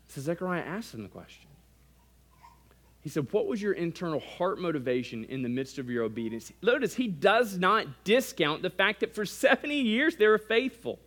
So 0.07 0.21
Zechariah 0.21 0.61
asked 0.61 0.93
him 0.93 1.03
the 1.03 1.09
question. 1.09 1.48
He 3.01 3.09
said, 3.09 3.27
What 3.31 3.47
was 3.47 3.61
your 3.61 3.73
internal 3.73 4.19
heart 4.19 4.59
motivation 4.59 5.23
in 5.25 5.41
the 5.41 5.49
midst 5.49 5.77
of 5.77 5.89
your 5.89 6.03
obedience? 6.03 6.51
Notice 6.61 6.95
he 6.95 7.07
does 7.07 7.57
not 7.57 8.03
discount 8.03 8.61
the 8.61 8.69
fact 8.69 8.99
that 8.99 9.15
for 9.15 9.25
70 9.25 9.73
years 9.73 10.15
they 10.15 10.27
were 10.27 10.37
faithful. 10.37 10.99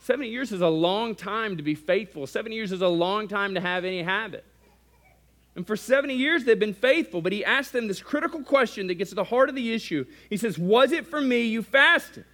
70 0.00 0.28
years 0.28 0.52
is 0.52 0.60
a 0.60 0.68
long 0.68 1.14
time 1.14 1.56
to 1.56 1.62
be 1.62 1.74
faithful. 1.74 2.26
70 2.26 2.54
years 2.54 2.72
is 2.72 2.82
a 2.82 2.88
long 2.88 3.28
time 3.28 3.54
to 3.54 3.60
have 3.60 3.84
any 3.84 4.02
habit. 4.02 4.44
And 5.54 5.66
for 5.66 5.76
70 5.76 6.14
years 6.14 6.44
they've 6.44 6.58
been 6.58 6.72
faithful, 6.72 7.20
but 7.20 7.32
he 7.32 7.44
asked 7.44 7.72
them 7.72 7.88
this 7.88 8.00
critical 8.00 8.42
question 8.42 8.86
that 8.86 8.94
gets 8.94 9.10
to 9.10 9.16
the 9.16 9.24
heart 9.24 9.48
of 9.48 9.54
the 9.54 9.72
issue. 9.74 10.06
He 10.30 10.36
says, 10.36 10.56
Was 10.56 10.92
it 10.92 11.06
for 11.06 11.20
me 11.20 11.42
you 11.42 11.62
fasted? 11.62 12.24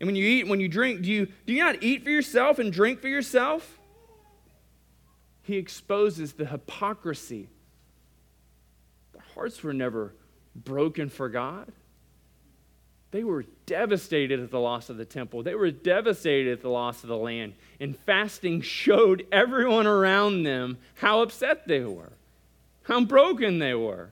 And 0.00 0.06
when 0.06 0.14
you 0.14 0.24
eat, 0.24 0.46
when 0.46 0.60
you 0.60 0.68
drink, 0.68 1.02
do 1.02 1.08
you, 1.10 1.26
do 1.44 1.52
you 1.52 1.62
not 1.62 1.82
eat 1.82 2.04
for 2.04 2.10
yourself 2.10 2.60
and 2.60 2.72
drink 2.72 3.00
for 3.00 3.08
yourself? 3.08 3.77
He 5.48 5.56
exposes 5.56 6.34
the 6.34 6.44
hypocrisy. 6.44 7.48
Their 9.14 9.24
hearts 9.34 9.62
were 9.62 9.72
never 9.72 10.12
broken 10.54 11.08
for 11.08 11.30
God. 11.30 11.72
They 13.12 13.24
were 13.24 13.46
devastated 13.64 14.40
at 14.40 14.50
the 14.50 14.60
loss 14.60 14.90
of 14.90 14.98
the 14.98 15.06
temple. 15.06 15.42
They 15.42 15.54
were 15.54 15.70
devastated 15.70 16.52
at 16.52 16.60
the 16.60 16.68
loss 16.68 17.02
of 17.02 17.08
the 17.08 17.16
land. 17.16 17.54
And 17.80 17.96
fasting 18.00 18.60
showed 18.60 19.26
everyone 19.32 19.86
around 19.86 20.42
them 20.42 20.76
how 20.96 21.22
upset 21.22 21.66
they 21.66 21.80
were, 21.80 22.12
how 22.82 23.06
broken 23.06 23.58
they 23.58 23.72
were. 23.72 24.10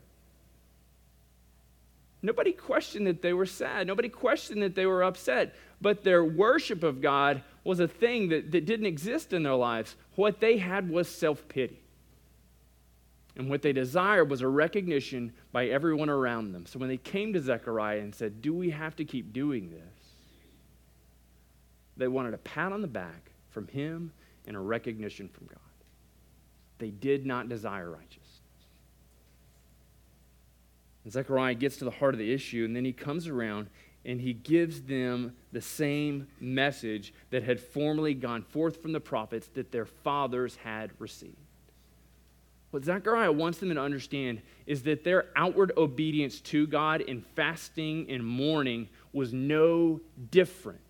Nobody 2.22 2.52
questioned 2.52 3.06
that 3.08 3.20
they 3.20 3.34
were 3.34 3.44
sad. 3.44 3.86
Nobody 3.86 4.08
questioned 4.08 4.62
that 4.62 4.74
they 4.74 4.86
were 4.86 5.04
upset. 5.04 5.54
But 5.80 6.04
their 6.04 6.24
worship 6.24 6.82
of 6.82 7.00
God 7.00 7.42
was 7.64 7.80
a 7.80 7.88
thing 7.88 8.28
that, 8.30 8.50
that 8.52 8.64
didn't 8.64 8.86
exist 8.86 9.32
in 9.32 9.42
their 9.42 9.54
lives. 9.54 9.96
What 10.14 10.40
they 10.40 10.58
had 10.58 10.88
was 10.88 11.08
self 11.08 11.46
pity. 11.48 11.80
And 13.36 13.50
what 13.50 13.60
they 13.60 13.72
desired 13.72 14.30
was 14.30 14.40
a 14.40 14.48
recognition 14.48 15.32
by 15.52 15.66
everyone 15.66 16.08
around 16.08 16.52
them. 16.52 16.64
So 16.64 16.78
when 16.78 16.88
they 16.88 16.96
came 16.96 17.34
to 17.34 17.40
Zechariah 17.40 18.00
and 18.00 18.14
said, 18.14 18.40
Do 18.40 18.54
we 18.54 18.70
have 18.70 18.96
to 18.96 19.04
keep 19.04 19.32
doing 19.32 19.70
this? 19.70 20.06
They 21.98 22.08
wanted 22.08 22.34
a 22.34 22.38
pat 22.38 22.72
on 22.72 22.80
the 22.80 22.88
back 22.88 23.30
from 23.50 23.68
him 23.68 24.12
and 24.46 24.56
a 24.56 24.60
recognition 24.60 25.28
from 25.28 25.46
God. 25.46 25.58
They 26.78 26.90
did 26.90 27.26
not 27.26 27.48
desire 27.48 27.90
righteousness. 27.90 28.22
And 31.04 31.12
Zechariah 31.12 31.54
gets 31.54 31.76
to 31.78 31.84
the 31.84 31.90
heart 31.90 32.14
of 32.14 32.18
the 32.18 32.32
issue, 32.32 32.64
and 32.64 32.74
then 32.74 32.84
he 32.84 32.92
comes 32.92 33.28
around 33.28 33.68
and 34.06 34.20
he 34.20 34.32
gives 34.32 34.82
them 34.82 35.34
the 35.52 35.60
same 35.60 36.28
message 36.40 37.12
that 37.30 37.42
had 37.42 37.60
formerly 37.60 38.14
gone 38.14 38.40
forth 38.40 38.80
from 38.80 38.92
the 38.92 39.00
prophets 39.00 39.50
that 39.54 39.72
their 39.72 39.84
fathers 39.84 40.56
had 40.62 40.92
received. 41.00 41.36
What 42.70 42.84
Zechariah 42.84 43.32
wants 43.32 43.58
them 43.58 43.74
to 43.74 43.80
understand 43.80 44.42
is 44.66 44.82
that 44.84 45.02
their 45.02 45.26
outward 45.34 45.72
obedience 45.76 46.40
to 46.42 46.66
God 46.66 47.00
in 47.00 47.20
fasting 47.34 48.06
and 48.08 48.24
mourning 48.24 48.88
was 49.12 49.32
no 49.32 50.00
different 50.30 50.80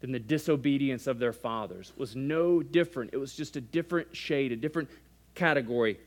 than 0.00 0.12
the 0.12 0.18
disobedience 0.18 1.06
of 1.06 1.18
their 1.18 1.32
fathers, 1.32 1.92
was 1.96 2.16
no 2.16 2.62
different. 2.62 3.10
It 3.12 3.18
was 3.18 3.34
just 3.34 3.56
a 3.56 3.60
different 3.60 4.14
shade, 4.14 4.50
a 4.50 4.56
different 4.56 4.90
category, 5.34 5.98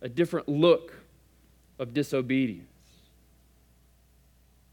a 0.00 0.08
different 0.08 0.48
look 0.48 0.94
of 1.78 1.92
disobedience. 1.92 2.67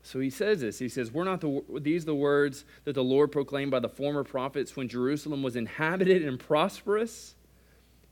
So 0.05 0.19
he 0.19 0.29
says 0.29 0.62
this. 0.62 0.77
He 0.77 0.88
says, 0.88 1.12
"We're 1.12 1.24
not 1.24 1.41
the 1.41 1.63
these 1.79 2.05
the 2.05 2.13
words 2.13 2.63
that 2.83 2.93
the 2.93 3.03
Lord 3.03 3.31
proclaimed 3.31 3.71
by 3.71 3.79
the 3.79 3.89
former 3.89 4.24
prophets 4.24 4.75
when 4.75 4.88
Jerusalem 4.88 5.41
was 5.41 5.55
inhabited 5.55 6.24
and 6.24 6.39
prosperous." 6.39 7.33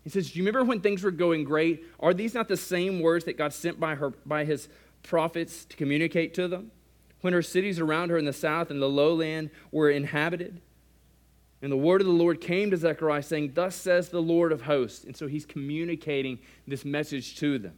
He 0.03 0.09
says, 0.09 0.31
"Do 0.31 0.39
you 0.39 0.43
remember 0.43 0.67
when 0.67 0.81
things 0.81 1.03
were 1.03 1.11
going 1.11 1.43
great? 1.43 1.85
Are 1.99 2.13
these 2.13 2.33
not 2.33 2.47
the 2.47 2.57
same 2.57 2.99
words 2.99 3.25
that 3.25 3.37
God 3.37 3.53
sent 3.53 3.79
by 3.79 3.93
her 3.93 4.09
by 4.25 4.43
his 4.43 4.69
prophets 5.03 5.65
to 5.65 5.77
communicate 5.77 6.33
to 6.33 6.47
them? 6.47 6.71
When 7.21 7.31
her 7.31 7.43
cities 7.43 7.79
around 7.79 8.09
her 8.09 8.17
in 8.17 8.25
the 8.25 8.33
south 8.33 8.71
and 8.71 8.81
the 8.81 8.89
lowland 8.89 9.51
were 9.71 9.91
inhabited?" 9.91 10.61
And 11.61 11.71
the 11.71 11.77
word 11.77 12.01
of 12.01 12.07
the 12.07 12.13
Lord 12.13 12.41
came 12.41 12.71
to 12.71 12.77
Zechariah 12.77 13.21
saying, 13.21 13.51
"Thus 13.53 13.75
says 13.75 14.09
the 14.09 14.21
Lord 14.21 14.51
of 14.51 14.63
hosts." 14.63 15.05
And 15.05 15.15
so 15.15 15.27
he's 15.27 15.45
communicating 15.45 16.39
this 16.67 16.83
message 16.83 17.37
to 17.37 17.59
them. 17.59 17.77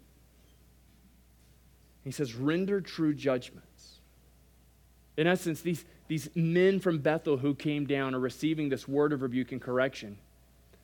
He 2.06 2.12
says, 2.12 2.36
render 2.36 2.82
true 2.82 3.16
judgments. 3.16 3.75
In 5.18 5.28
essence, 5.28 5.62
these, 5.62 5.86
these 6.08 6.30
men 6.36 6.80
from 6.80 7.00
Bethel 7.00 7.38
who 7.38 7.56
came 7.56 7.86
down 7.86 8.14
are 8.14 8.20
receiving 8.20 8.70
this 8.70 8.88
word 8.88 9.14
of 9.14 9.22
rebuke 9.22 9.52
and 9.52 9.62
correction. 9.62 10.18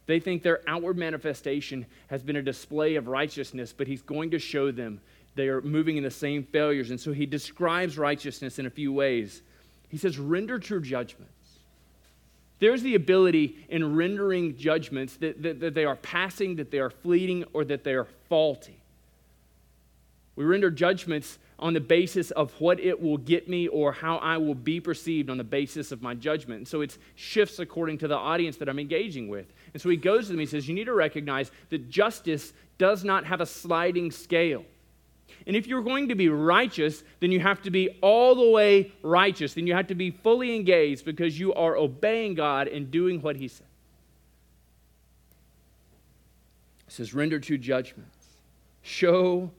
They 0.06 0.20
think 0.20 0.44
their 0.44 0.62
outward 0.68 0.98
manifestation 0.98 1.86
has 2.08 2.24
been 2.24 2.36
a 2.36 2.42
display 2.42 2.96
of 2.96 3.08
righteousness, 3.08 3.74
but 3.76 3.88
he's 3.88 4.02
going 4.02 4.32
to 4.32 4.40
show 4.40 4.72
them 4.72 5.02
they 5.36 5.48
are 5.48 5.62
moving 5.62 5.98
in 5.98 6.04
the 6.04 6.12
same 6.12 6.44
failures. 6.44 6.90
And 6.90 7.00
so 7.00 7.14
he 7.14 7.26
describes 7.26 7.98
righteousness 7.98 8.60
in 8.60 8.66
a 8.66 8.70
few 8.70 8.92
ways. 8.92 9.42
He 9.90 9.98
says, 9.98 10.18
render 10.18 10.60
true 10.60 10.82
judgments. 10.82 11.32
There's 12.60 12.84
the 12.84 12.96
ability 12.96 13.58
in 13.70 13.96
rendering 13.96 14.58
judgments 14.58 15.16
that, 15.18 15.42
that, 15.42 15.60
that 15.62 15.74
they 15.74 15.86
are 15.86 15.96
passing, 15.96 16.58
that 16.58 16.70
they 16.70 16.80
are 16.80 16.90
fleeting, 16.90 17.46
or 17.54 17.66
that 17.66 17.84
they 17.84 17.94
are 17.94 18.08
faulty. 18.30 18.82
We 20.36 20.46
render 20.46 20.70
judgments 20.70 21.40
on 21.62 21.74
the 21.74 21.80
basis 21.80 22.32
of 22.32 22.52
what 22.60 22.80
it 22.80 23.00
will 23.00 23.18
get 23.18 23.48
me 23.48 23.68
or 23.68 23.92
how 23.92 24.18
I 24.18 24.38
will 24.38 24.56
be 24.56 24.80
perceived 24.80 25.30
on 25.30 25.38
the 25.38 25.44
basis 25.44 25.92
of 25.92 26.02
my 26.02 26.16
judgment. 26.16 26.58
And 26.58 26.68
so 26.68 26.82
it 26.82 26.98
shifts 27.16 27.60
according 27.60 28.00
to 28.00 28.08
the 28.08 28.18
audience 28.18 28.58
that 28.58 28.68
I'm 28.68 28.80
engaging 28.80 29.28
with. 29.28 29.46
And 29.74 29.82
so 29.82 29.90
he 29.90 29.98
goes 29.98 30.26
to 30.26 30.34
them, 30.34 30.40
he 30.40 30.48
says, 30.48 30.68
You 30.68 30.74
need 30.74 30.86
to 30.86 30.94
recognize 30.94 31.52
that 31.70 31.90
justice 31.90 32.54
does 32.80 33.04
not 33.04 33.26
have 33.26 33.42
a 33.42 33.46
sliding 33.46 34.10
scale. 34.10 34.66
And 35.46 35.56
if 35.56 35.68
you're 35.68 35.84
going 35.84 36.10
to 36.10 36.16
be 36.16 36.30
righteous, 36.30 37.04
then 37.20 37.32
you 37.32 37.40
have 37.40 37.62
to 37.64 37.72
be 37.72 37.90
all 38.02 38.36
the 38.36 38.50
way 38.50 38.92
righteous. 39.04 39.54
Then 39.54 39.68
you 39.68 39.76
have 39.76 39.88
to 39.88 39.96
be 39.96 40.12
fully 40.12 40.56
engaged 40.56 41.06
because 41.06 41.40
you 41.40 41.54
are 41.54 41.78
obeying 41.78 42.34
God 42.34 42.68
and 42.68 42.90
doing 42.90 43.22
what 43.22 43.36
he 43.36 43.48
said. 43.48 43.68
It 46.88 46.94
says, 46.94 47.14
Render 47.14 47.40
true 47.40 47.58
judgments. 47.58 48.18
Show 48.82 49.52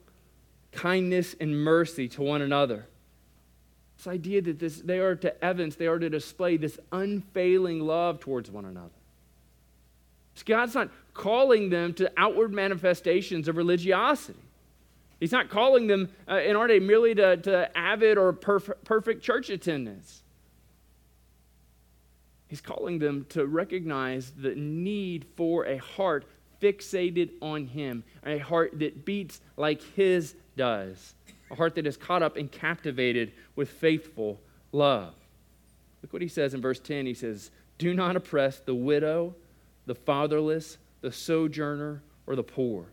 kindness 0.73 1.35
and 1.39 1.63
mercy 1.63 2.07
to 2.09 2.21
one 2.21 2.41
another. 2.41 2.87
This 3.97 4.07
idea 4.07 4.41
that 4.41 4.59
this, 4.59 4.81
they 4.81 4.99
are 4.99 5.15
to 5.15 5.43
evidence, 5.43 5.75
they 5.75 5.87
are 5.87 5.99
to 5.99 6.09
display 6.09 6.57
this 6.57 6.79
unfailing 6.91 7.79
love 7.79 8.19
towards 8.19 8.51
one 8.51 8.65
another. 8.65 8.89
God's 10.45 10.75
not 10.75 10.89
calling 11.13 11.69
them 11.69 11.93
to 11.93 12.11
outward 12.17 12.51
manifestations 12.51 13.47
of 13.47 13.55
religiosity. 13.55 14.39
He's 15.19 15.31
not 15.31 15.49
calling 15.49 15.87
them 15.87 16.09
uh, 16.29 16.37
in 16.37 16.55
order 16.55 16.79
merely 16.81 17.15
to, 17.15 17.37
to 17.37 17.77
avid 17.77 18.17
or 18.17 18.33
perf- 18.33 18.75
perfect 18.83 19.23
church 19.23 19.49
attendance. 19.49 20.23
He's 22.47 22.61
calling 22.61 22.99
them 22.99 23.25
to 23.29 23.45
recognize 23.45 24.31
the 24.31 24.53
need 24.55 25.25
for 25.37 25.65
a 25.65 25.77
heart 25.77 26.25
fixated 26.61 27.29
on 27.41 27.67
Him, 27.67 28.03
a 28.25 28.37
heart 28.37 28.79
that 28.79 29.05
beats 29.05 29.39
like 29.55 29.81
His 29.95 30.35
does. 30.55 31.15
A 31.51 31.55
heart 31.55 31.75
that 31.75 31.87
is 31.87 31.97
caught 31.97 32.23
up 32.23 32.37
and 32.37 32.51
captivated 32.51 33.31
with 33.55 33.69
faithful 33.69 34.39
love. 34.71 35.13
Look 36.01 36.13
what 36.13 36.21
he 36.21 36.27
says 36.27 36.53
in 36.53 36.61
verse 36.61 36.79
10. 36.79 37.05
He 37.05 37.13
says, 37.13 37.51
Do 37.77 37.93
not 37.93 38.15
oppress 38.15 38.59
the 38.59 38.75
widow, 38.75 39.35
the 39.85 39.95
fatherless, 39.95 40.77
the 41.01 41.11
sojourner, 41.11 42.01
or 42.27 42.35
the 42.35 42.43
poor. 42.43 42.85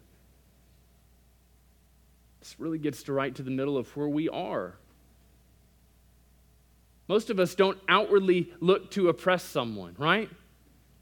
This 2.40 2.56
really 2.58 2.78
gets 2.78 3.02
to 3.04 3.12
right 3.12 3.34
to 3.34 3.42
the 3.42 3.50
middle 3.50 3.76
of 3.76 3.94
where 3.96 4.08
we 4.08 4.28
are. 4.28 4.74
Most 7.08 7.28
of 7.28 7.40
us 7.40 7.54
don't 7.54 7.78
outwardly 7.88 8.52
look 8.60 8.90
to 8.92 9.08
oppress 9.08 9.42
someone, 9.42 9.94
right? 9.98 10.30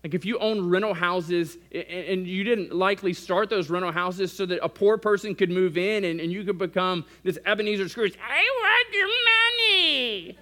Like 0.05 0.15
if 0.15 0.25
you 0.25 0.39
own 0.39 0.69
rental 0.69 0.95
houses 0.95 1.57
and 1.73 2.27
you 2.27 2.45
didn't 2.45 2.73
likely 2.73 3.13
start 3.13 3.51
those 3.51 3.69
rental 3.69 3.91
houses 3.91 4.33
so 4.33 4.47
that 4.47 4.63
a 4.63 4.69
poor 4.69 4.97
person 4.97 5.35
could 5.35 5.51
move 5.51 5.77
in 5.77 6.05
and, 6.05 6.21
and 6.21 6.31
you 6.31 6.45
could 6.45 6.59
become 6.59 7.05
this 7.25 7.39
Ebenezer 7.45 7.89
Scrooge, 7.89 8.17
I 8.23 8.45
want 8.63 8.95
your 8.95 9.09
money. 9.09 10.39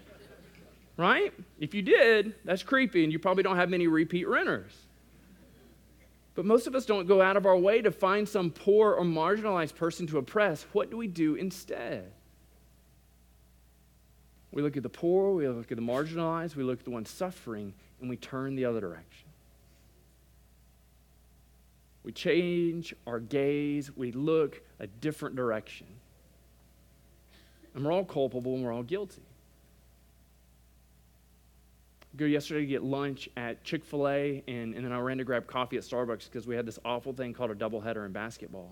Right? 0.99 1.33
If 1.59 1.75
you 1.75 1.83
did, 1.83 2.35
that's 2.45 2.63
creepy 2.63 3.03
and 3.05 3.13
you 3.13 3.19
probably 3.19 3.43
don't 3.43 3.57
have 3.57 3.71
many 3.71 3.87
repeat 3.87 4.29
renters. 4.29 4.73
But 6.35 6.45
most 6.45 6.67
of 6.67 6.75
us 6.75 6.85
don't 6.85 7.07
go 7.07 7.23
out 7.23 7.39
of 7.39 7.47
our 7.47 7.57
way 7.57 7.81
to 7.81 7.91
find 7.91 8.29
some 8.29 8.51
poor 8.51 8.93
or 8.93 9.05
marginalized 9.05 9.75
person 9.75 10.07
to 10.09 10.19
oppress. 10.19 10.67
What 10.73 10.91
do 10.91 10.99
we 10.99 11.07
do 11.07 11.35
instead? 11.35 12.13
We 14.53 14.61
look 14.61 14.77
at 14.77 14.83
the 14.83 14.91
poor, 14.91 15.33
we 15.33 15.49
look 15.49 15.73
at 15.73 15.77
the 15.77 15.83
marginalized, 15.83 16.57
we 16.57 16.63
look 16.63 16.79
at 16.79 16.85
the 16.85 16.91
ones 16.91 17.09
suffering, 17.11 17.73
and 18.01 18.11
we 18.11 18.17
turn 18.17 18.55
the 18.55 18.67
other 18.67 18.81
direction. 18.81 19.26
We 22.07 22.13
change 22.13 22.95
our 23.05 23.19
gaze, 23.19 23.91
we 23.97 24.13
look 24.13 24.63
a 24.79 24.87
different 24.87 25.35
direction. 25.35 25.89
And 27.75 27.85
we're 27.85 27.91
all 27.91 28.05
culpable 28.05 28.55
and 28.55 28.65
we're 28.65 28.73
all 28.73 28.85
guilty. 28.85 29.23
I 32.15 32.17
go 32.17 32.25
yesterday 32.25 32.61
to 32.61 32.67
get 32.67 32.85
lunch 32.85 33.29
at 33.37 33.65
Chick 33.65 33.85
fil 33.85 34.07
A, 34.07 34.45
and, 34.47 34.73
and 34.77 34.85
then 34.85 34.93
I 34.93 35.01
ran 35.01 35.19
to 35.19 35.25
grab 35.25 35.49
coffee 35.49 35.79
at 35.79 35.83
Starbucks 35.83 36.27
because 36.27 36.47
we 36.47 36.55
had 36.55 36.65
this 36.65 36.79
awful 36.85 37.13
thing 37.13 37.35
called 37.35 37.51
a 37.51 37.57
doubleheader 37.57 38.07
in 38.07 38.13
basketball. 38.13 38.71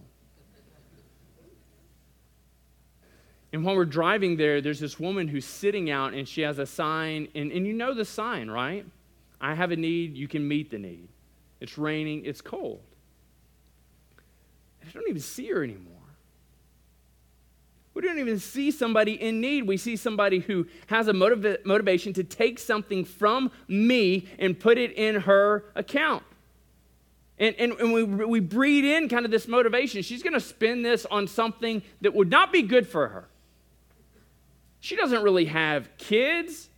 And 3.53 3.65
while 3.65 3.75
we're 3.75 3.85
driving 3.85 4.37
there, 4.37 4.61
there's 4.61 4.79
this 4.79 5.01
woman 5.01 5.27
who's 5.27 5.45
sitting 5.45 5.91
out 5.91 6.15
and 6.15 6.29
she 6.29 6.43
has 6.43 6.61
a 6.61 6.67
sign, 6.67 7.27
and, 7.35 7.51
and 7.51 7.67
you 7.67 7.73
know 7.73 7.95
the 7.95 8.05
sign, 8.05 8.49
right? 8.49 8.87
I 9.41 9.55
have 9.55 9.73
a 9.73 9.77
need, 9.77 10.17
you 10.17 10.29
can 10.29 10.47
meet 10.47 10.71
the 10.71 10.79
need. 10.79 11.09
It's 11.61 11.77
raining, 11.77 12.25
it's 12.25 12.41
cold. 12.41 12.81
I 14.87 14.91
don't 14.93 15.09
even 15.09 15.23
see 15.23 15.49
her 15.49 15.63
anymore. 15.63 15.93
We 17.95 18.03
don't 18.03 18.19
even 18.19 18.41
see 18.41 18.73
somebody 18.73 19.13
in 19.13 19.41
need. 19.41 19.69
We 19.69 19.77
see 19.77 19.95
somebody 19.95 20.41
who 20.41 20.67
has 20.89 21.07
a 21.07 21.13
motiva- 21.13 21.65
motivation 21.65 22.13
to 22.15 22.25
take 22.25 22.59
something 22.59 23.05
from 23.05 23.53
me 23.69 24.29
and 24.39 24.59
put 24.59 24.79
it 24.79 24.93
in 24.93 25.15
her 25.23 25.65
account. 25.77 26.25
And, 27.39 27.55
and, 27.57 27.73
and 27.75 27.93
we, 27.93 28.03
we 28.05 28.41
breed 28.41 28.85
in 28.85 29.09
kind 29.09 29.25
of 29.25 29.31
this 29.31 29.47
motivation. 29.47 30.03
She's 30.03 30.23
going 30.23 30.35
to 30.35 30.41
spend 30.41 30.85
this 30.85 31.07
on 31.07 31.29
something 31.29 31.83
that 32.01 32.15
would 32.15 32.31
not 32.31 32.53
be 32.53 32.63
good 32.63 32.87
for 32.87 33.09
her. 33.09 33.29
She 34.81 34.97
doesn't 34.97 35.23
really 35.23 35.47
have 35.47 35.89
kids. 35.97 36.69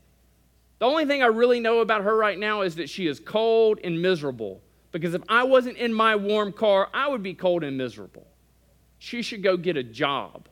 The 0.78 0.86
only 0.86 1.06
thing 1.06 1.22
I 1.22 1.26
really 1.26 1.60
know 1.60 1.80
about 1.80 2.04
her 2.04 2.14
right 2.14 2.38
now 2.38 2.60
is 2.60 2.76
that 2.76 2.90
she 2.90 3.06
is 3.06 3.20
cold 3.20 3.80
and 3.82 4.00
miserable. 4.00 4.60
Because 4.96 5.12
if 5.12 5.20
I 5.28 5.44
wasn't 5.44 5.76
in 5.76 5.92
my 5.92 6.16
warm 6.16 6.54
car, 6.54 6.88
I 6.94 7.06
would 7.06 7.22
be 7.22 7.34
cold 7.34 7.62
and 7.62 7.76
miserable. 7.76 8.26
She 8.98 9.20
should 9.20 9.42
go 9.42 9.58
get 9.58 9.76
a 9.76 9.82
job. 9.82 10.48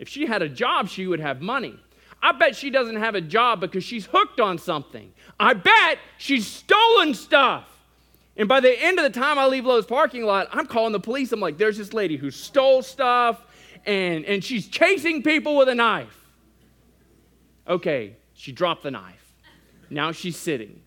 If 0.00 0.08
she 0.08 0.26
had 0.26 0.42
a 0.42 0.48
job, 0.48 0.88
she 0.88 1.06
would 1.06 1.20
have 1.20 1.40
money. 1.40 1.78
I 2.20 2.32
bet 2.32 2.56
she 2.56 2.70
doesn't 2.70 2.96
have 2.96 3.14
a 3.14 3.20
job 3.20 3.60
because 3.60 3.84
she's 3.84 4.06
hooked 4.06 4.40
on 4.40 4.58
something. 4.58 5.12
I 5.38 5.54
bet 5.54 5.98
she's 6.18 6.44
stolen 6.44 7.14
stuff. 7.14 7.68
And 8.36 8.48
by 8.48 8.58
the 8.58 8.82
end 8.82 8.98
of 8.98 9.04
the 9.04 9.16
time 9.16 9.38
I 9.38 9.46
leave 9.46 9.64
Lowe's 9.64 9.86
parking 9.86 10.24
lot, 10.24 10.48
I'm 10.50 10.66
calling 10.66 10.92
the 10.92 10.98
police. 10.98 11.30
I'm 11.30 11.38
like, 11.38 11.56
there's 11.56 11.78
this 11.78 11.92
lady 11.92 12.16
who 12.16 12.32
stole 12.32 12.82
stuff 12.82 13.46
and, 13.86 14.24
and 14.24 14.42
she's 14.42 14.66
chasing 14.66 15.22
people 15.22 15.56
with 15.56 15.68
a 15.68 15.74
knife. 15.76 16.18
Okay, 17.68 18.16
she 18.34 18.50
dropped 18.50 18.82
the 18.82 18.90
knife. 18.90 19.34
Now 19.88 20.10
she's 20.10 20.36
sitting. 20.36 20.80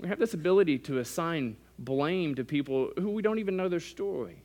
We 0.00 0.08
have 0.08 0.18
this 0.18 0.34
ability 0.34 0.78
to 0.80 0.98
assign 0.98 1.56
blame 1.78 2.34
to 2.36 2.44
people 2.44 2.90
who 2.96 3.10
we 3.10 3.22
don't 3.22 3.38
even 3.38 3.56
know 3.56 3.68
their 3.68 3.80
story. 3.80 4.42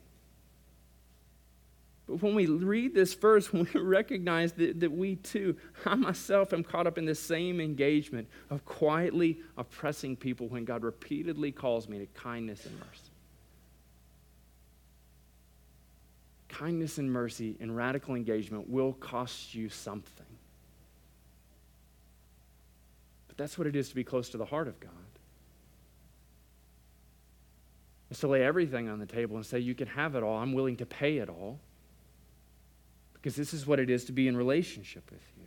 But 2.07 2.21
when 2.21 2.35
we 2.35 2.47
read 2.47 2.93
this 2.93 3.13
verse, 3.13 3.51
we 3.53 3.63
recognize 3.73 4.53
that, 4.53 4.79
that 4.81 4.91
we 4.91 5.15
too, 5.15 5.57
I 5.85 5.95
myself 5.95 6.53
am 6.53 6.63
caught 6.63 6.87
up 6.87 6.97
in 6.97 7.05
this 7.05 7.19
same 7.19 7.59
engagement 7.59 8.27
of 8.49 8.65
quietly 8.65 9.39
oppressing 9.57 10.15
people 10.15 10.47
when 10.47 10.65
God 10.65 10.83
repeatedly 10.83 11.51
calls 11.51 11.87
me 11.87 11.99
to 11.99 12.05
kindness 12.07 12.65
and 12.65 12.77
mercy. 12.79 13.09
Kindness 16.49 16.97
and 16.99 17.11
mercy 17.11 17.55
and 17.59 17.75
radical 17.75 18.15
engagement 18.15 18.69
will 18.69 18.93
cost 18.93 19.55
you 19.55 19.69
something. 19.69 20.25
But 23.27 23.37
that's 23.37 23.57
what 23.57 23.65
it 23.65 23.75
is 23.75 23.89
to 23.89 23.95
be 23.95 24.03
close 24.03 24.29
to 24.29 24.37
the 24.37 24.45
heart 24.45 24.67
of 24.67 24.79
God. 24.79 24.91
It's 28.13 28.19
to 28.19 28.27
lay 28.27 28.43
everything 28.43 28.89
on 28.89 28.99
the 28.99 29.07
table 29.07 29.37
and 29.37 29.43
say, 29.43 29.57
You 29.57 29.73
can 29.73 29.87
have 29.87 30.13
it 30.13 30.21
all. 30.21 30.37
I'm 30.37 30.53
willing 30.53 30.77
to 30.77 30.85
pay 30.85 31.17
it 31.17 31.29
all 31.29 31.57
because 33.15 33.35
this 33.35 33.55
is 33.55 33.65
what 33.65 33.79
it 33.79 33.89
is 33.89 34.05
to 34.05 34.11
be 34.11 34.27
in 34.27 34.37
relationship 34.37 35.09
with 35.09 35.23
you. 35.35 35.45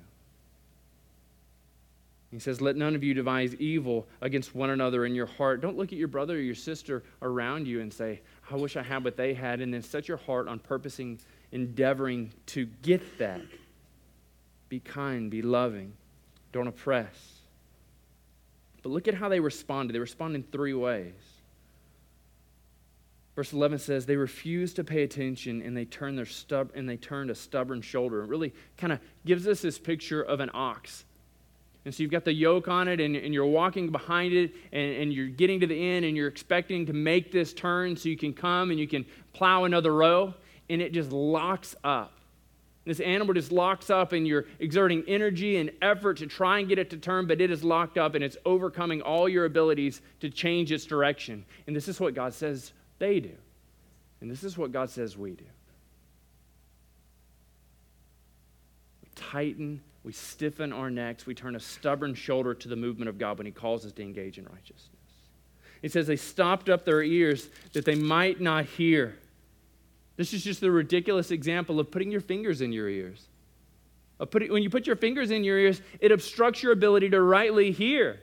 He 2.33 2.40
says, 2.40 2.61
Let 2.61 2.74
none 2.74 2.96
of 2.96 3.05
you 3.05 3.14
devise 3.14 3.55
evil 3.55 4.09
against 4.20 4.52
one 4.57 4.70
another 4.70 5.07
in 5.07 5.14
your 5.14 5.26
heart. 5.26 5.61
Don't 5.61 5.76
look 5.76 5.92
at 5.92 5.98
your 5.98 6.09
brother 6.09 6.35
or 6.35 6.40
your 6.40 6.57
sister 6.57 7.05
around 7.22 7.68
you 7.68 7.83
and 7.83 7.92
say, 7.92 8.20
I 8.50 8.57
wish 8.57 8.76
I 8.76 8.83
had 8.83 9.05
what 9.05 9.16
they 9.16 9.33
had, 9.33 9.61
and 9.61 9.72
then 9.72 9.81
set 9.81 10.09
your 10.09 10.16
heart 10.16 10.48
on 10.48 10.59
purposing, 10.59 11.20
endeavoring 11.52 12.33
to 12.46 12.66
get 12.83 13.18
that. 13.18 13.42
Be 14.68 14.81
kind, 14.81 15.31
be 15.31 15.40
loving, 15.40 15.92
don't 16.50 16.66
oppress. 16.66 17.14
But 18.83 18.88
look 18.88 19.07
at 19.07 19.14
how 19.14 19.29
they 19.29 19.38
responded. 19.38 19.92
They 19.92 20.00
respond 20.00 20.35
in 20.35 20.42
three 20.42 20.74
ways. 20.74 21.14
Verse 23.37 23.53
11 23.53 23.79
says, 23.79 24.07
They 24.07 24.16
refused 24.16 24.77
to 24.77 24.85
pay 24.85 25.03
attention 25.03 25.61
and 25.62 25.77
they 25.77 25.85
turned, 25.85 26.18
their 26.18 26.25
stub- 26.25 26.72
and 26.75 26.88
they 26.88 26.96
turned 26.96 27.31
a 27.31 27.35
stubborn 27.35 27.83
shoulder. 27.83 28.22
It 28.22 28.29
really 28.29 28.53
kind 28.79 28.94
of 28.94 28.99
gives 29.27 29.46
us 29.46 29.61
this 29.61 29.79
picture 29.79 30.22
of 30.22 30.40
an 30.40 30.51
ox. 30.55 31.05
And 31.85 31.94
so 31.94 32.03
you've 32.03 32.11
got 32.11 32.25
the 32.25 32.33
yoke 32.33 32.66
on 32.66 32.88
it, 32.88 33.01
and, 33.01 33.14
and 33.14 33.33
you're 33.33 33.46
walking 33.46 33.90
behind 33.90 34.33
it, 34.33 34.53
and, 34.72 34.96
and 34.96 35.12
you're 35.12 35.29
getting 35.29 35.61
to 35.61 35.68
the 35.68 35.81
end, 35.81 36.05
and 36.05 36.16
you're 36.16 36.27
expecting 36.27 36.85
to 36.87 36.92
make 36.92 37.31
this 37.31 37.53
turn 37.53 37.94
so 37.96 38.09
you 38.09 38.16
can 38.16 38.33
come 38.33 38.72
and 38.72 38.81
you 38.81 38.88
can 38.88 39.07
plow 39.33 39.64
another 39.64 39.94
row, 39.94 40.35
and 40.68 40.83
it 40.83 40.90
just 40.90 41.12
locks 41.12 41.77
up. 41.85 42.12
This 42.87 42.99
animal 42.99 43.35
just 43.35 43.53
locks 43.53 43.88
up, 43.88 44.12
and 44.14 44.27
you're 44.27 44.46
exerting 44.59 45.05
energy 45.07 45.59
and 45.59 45.70
effort 45.81 46.16
to 46.16 46.27
try 46.27 46.59
and 46.59 46.68
get 46.68 46.81
it 46.81 46.90
to 46.90 46.96
turn, 46.96 47.29
but 47.29 47.40
it 47.40 47.53
is 47.53 47.62
locked 47.62 47.99
up, 47.99 48.16
and 48.16 48.25
it's 48.25 48.37
overcoming 48.44 49.01
all 49.01 49.29
your 49.29 49.44
abilities 49.44 50.03
to 50.20 50.29
change 50.29 50.72
its 50.72 50.87
direction. 50.87 51.44
And 51.68 51.77
this 51.77 51.87
is 51.87 52.01
what 52.01 52.14
God 52.14 52.35
says 52.35 52.72
they 52.99 53.21
do. 53.21 53.33
And 54.21 54.31
this 54.31 54.45
is 54.45 54.57
what 54.57 54.73
God 54.73 54.91
says 54.91 55.17
we 55.17 55.33
do. 55.33 55.45
We 59.03 59.09
tighten, 59.15 59.83
we 60.03 60.13
stiffen 60.13 60.73
our 60.73 60.91
necks, 60.91 61.27
we 61.27 61.35
turn 61.35 61.57
a 61.57 61.61
stubborn 61.61 62.15
shoulder 62.15 62.55
to 62.55 62.69
the 62.69 62.77
movement 62.77 63.09
of 63.09 63.19
God 63.19 63.39
when 63.39 63.47
He 63.47 63.53
calls 63.53 63.85
us 63.85 63.93
to 63.93 64.03
engage 64.03 64.39
in 64.39 64.45
righteousness. 64.45 64.91
He 65.83 65.89
says 65.89 66.07
they 66.07 66.17
stopped 66.17 66.69
up 66.69 66.85
their 66.85 67.03
ears 67.03 67.49
that 67.73 67.85
they 67.85 67.95
might 67.95 68.41
not 68.41 68.65
hear. 68.65 69.17
This 70.17 70.33
is 70.33 70.43
just 70.43 70.61
the 70.61 70.71
ridiculous 70.71 71.31
example 71.31 71.79
of 71.79 71.91
putting 71.91 72.11
your 72.11 72.23
fingers 72.23 72.63
in 72.63 72.73
your 72.73 72.89
ears. 72.89 73.29
Putting, 74.31 74.51
when 74.51 74.63
you 74.63 74.71
put 74.71 74.87
your 74.87 74.97
fingers 74.97 75.31
in 75.31 75.45
your 75.45 75.59
ears, 75.59 75.83
it 76.01 76.11
obstructs 76.11 76.63
your 76.63 76.73
ability 76.73 77.11
to 77.11 77.21
rightly 77.21 77.71
hear. 77.71 78.21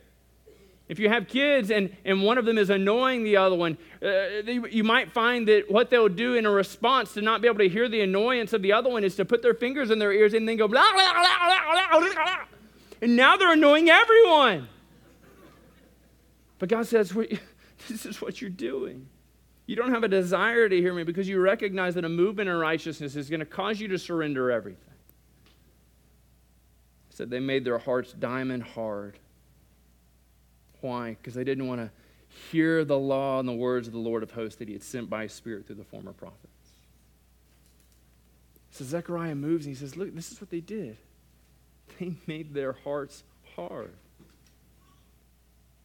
If 0.90 1.00
you 1.00 1.08
have 1.10 1.28
kids 1.28 1.72
and, 1.72 1.96
and 2.04 2.24
one 2.24 2.38
of 2.38 2.46
them 2.46 2.58
is 2.58 2.70
annoying 2.70 3.24
the 3.24 3.38
other 3.38 3.56
one, 3.56 3.78
uh, 4.02 4.44
they, 4.44 4.60
you 4.70 4.84
might 4.84 5.12
find 5.12 5.48
that 5.48 5.72
what 5.72 5.90
they'll 5.90 6.10
do 6.10 6.36
in 6.36 6.46
a 6.46 6.52
response 6.52 7.14
to 7.14 7.22
not 7.22 7.42
be 7.42 7.48
able 7.48 7.60
to 7.60 7.70
hear 7.70 7.88
the 7.88 8.02
annoyance 8.02 8.52
of 8.52 8.62
the 8.62 8.74
other 8.74 8.90
one 8.90 9.04
is 9.04 9.16
to 9.16 9.26
put 9.26 9.42
their 9.42 9.54
fingers 9.54 9.92
in 9.92 10.00
their 10.00 10.12
ears 10.12 10.34
and 10.34 10.48
then 10.48 10.58
go 10.58 10.68
blah, 10.68 10.92
blah, 10.94 11.14
blah, 11.14 12.00
blah, 12.00 12.14
blah. 12.14 12.36
And 13.02 13.16
now 13.16 13.38
they're 13.38 13.54
annoying 13.54 13.90
everyone. 13.90 14.68
But 16.60 16.70
God 16.70 16.86
says, 16.86 17.10
this 17.88 18.06
is 18.06 18.22
what 18.22 18.42
you're 18.42 18.50
doing. 18.50 19.08
You 19.66 19.76
don't 19.78 19.92
have 19.92 20.04
a 20.04 20.10
desire 20.10 20.68
to 20.68 20.76
hear 20.76 20.94
me 20.94 21.04
because 21.04 21.28
you 21.28 21.40
recognize 21.40 21.96
that 21.96 22.04
a 22.04 22.10
movement 22.10 22.50
in 22.50 22.56
righteousness 22.56 23.16
is 23.16 23.30
going 23.30 23.40
to 23.40 23.46
cause 23.46 23.80
you 23.80 23.88
to 23.90 23.98
surrender 23.98 24.52
everything. 24.52 24.94
He 27.10 27.16
said 27.16 27.30
they 27.30 27.40
made 27.40 27.64
their 27.64 27.78
hearts 27.78 28.12
diamond 28.14 28.64
hard. 28.64 29.20
Why? 30.84 31.12
Because 31.12 31.34
they 31.34 31.46
didn't 31.46 31.68
want 31.68 31.80
to 31.80 31.90
hear 32.52 32.84
the 32.84 32.98
law 32.98 33.40
and 33.40 33.48
the 33.48 33.54
words 33.54 33.88
of 33.88 33.94
the 33.94 34.00
Lord 34.00 34.22
of 34.22 34.32
hosts 34.32 34.58
that 34.58 34.68
he 34.68 34.74
had 34.74 34.84
sent 34.84 35.10
by 35.10 35.24
his 35.24 35.32
Spirit 35.32 35.66
through 35.66 35.78
the 35.78 35.86
former 35.86 36.12
prophets. 36.12 36.48
So 38.72 38.84
Zechariah 38.84 39.36
moves 39.36 39.66
and 39.66 39.74
he 39.74 39.80
says, 39.80 39.96
Look, 39.96 40.14
this 40.14 40.32
is 40.32 40.42
what 40.42 40.50
they 40.50 40.60
did. 40.60 40.98
They 42.00 42.14
made 42.28 42.54
their 42.54 42.74
hearts 42.74 43.24
hard. 43.56 43.94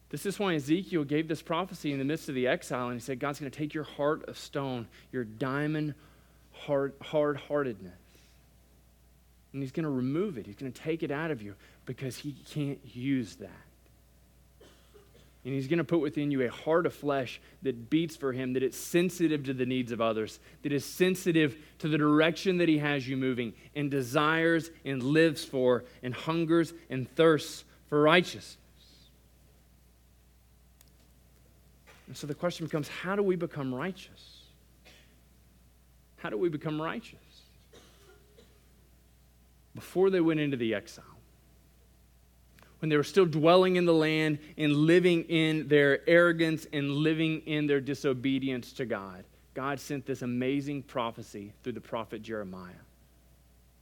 This 0.09 0.25
is 0.25 0.37
why 0.37 0.55
Ezekiel 0.55 1.05
gave 1.05 1.27
this 1.27 1.41
prophecy 1.41 1.93
in 1.93 1.99
the 1.99 2.05
midst 2.05 2.27
of 2.29 2.35
the 2.35 2.47
exile, 2.47 2.87
and 2.87 2.99
he 2.99 2.99
said, 2.99 3.19
God's 3.19 3.39
going 3.39 3.51
to 3.51 3.57
take 3.57 3.73
your 3.73 3.83
heart 3.83 4.27
of 4.27 4.37
stone, 4.37 4.87
your 5.11 5.23
diamond 5.23 5.93
hard 6.51 6.93
heartedness, 7.01 7.93
and 9.53 9.61
he's 9.61 9.71
going 9.71 9.83
to 9.83 9.89
remove 9.89 10.37
it. 10.37 10.45
He's 10.45 10.55
going 10.55 10.71
to 10.71 10.81
take 10.81 11.03
it 11.03 11.11
out 11.11 11.31
of 11.31 11.41
you 11.41 11.55
because 11.85 12.17
he 12.17 12.33
can't 12.49 12.79
use 12.83 13.35
that. 13.37 13.68
And 15.49 15.55
he's 15.55 15.67
going 15.67 15.79
to 15.79 15.83
put 15.83 15.99
within 15.99 16.29
you 16.29 16.43
a 16.43 16.51
heart 16.51 16.85
of 16.85 16.93
flesh 16.93 17.41
that 17.63 17.89
beats 17.89 18.15
for 18.15 18.31
him, 18.31 18.53
that 18.53 18.61
is 18.61 18.75
sensitive 18.75 19.45
to 19.45 19.53
the 19.55 19.65
needs 19.65 19.91
of 19.91 19.99
others, 19.99 20.39
that 20.61 20.71
is 20.71 20.85
sensitive 20.85 21.57
to 21.79 21.87
the 21.87 21.97
direction 21.97 22.57
that 22.57 22.69
he 22.69 22.77
has 22.77 23.07
you 23.07 23.17
moving, 23.17 23.53
and 23.75 23.89
desires 23.89 24.69
and 24.85 25.01
lives 25.01 25.43
for, 25.43 25.85
and 26.03 26.13
hungers 26.13 26.71
and 26.91 27.09
thirsts 27.15 27.65
for 27.87 27.99
righteousness. 27.99 28.57
And 32.05 32.15
so 32.15 32.27
the 32.27 32.35
question 32.35 32.67
becomes 32.67 32.87
how 32.87 33.15
do 33.15 33.23
we 33.23 33.35
become 33.35 33.73
righteous? 33.73 34.43
How 36.17 36.29
do 36.29 36.37
we 36.37 36.49
become 36.49 36.79
righteous? 36.79 37.17
Before 39.73 40.11
they 40.11 40.21
went 40.21 40.41
into 40.41 40.57
the 40.57 40.75
exile, 40.75 41.05
when 42.79 42.89
they 42.89 42.97
were 42.97 43.03
still 43.03 43.25
dwelling 43.25 43.75
in 43.75 43.85
the 43.85 43.93
land 43.93 44.39
and 44.57 44.73
living 44.73 45.23
in 45.23 45.67
their 45.67 46.07
arrogance 46.09 46.65
and 46.71 46.91
living 46.91 47.41
in 47.45 47.67
their 47.67 47.81
disobedience 47.81 48.73
to 48.73 48.85
God, 48.85 49.23
God 49.53 49.79
sent 49.79 50.05
this 50.05 50.21
amazing 50.21 50.83
prophecy 50.83 51.53
through 51.63 51.73
the 51.73 51.81
prophet 51.81 52.21
Jeremiah 52.21 52.71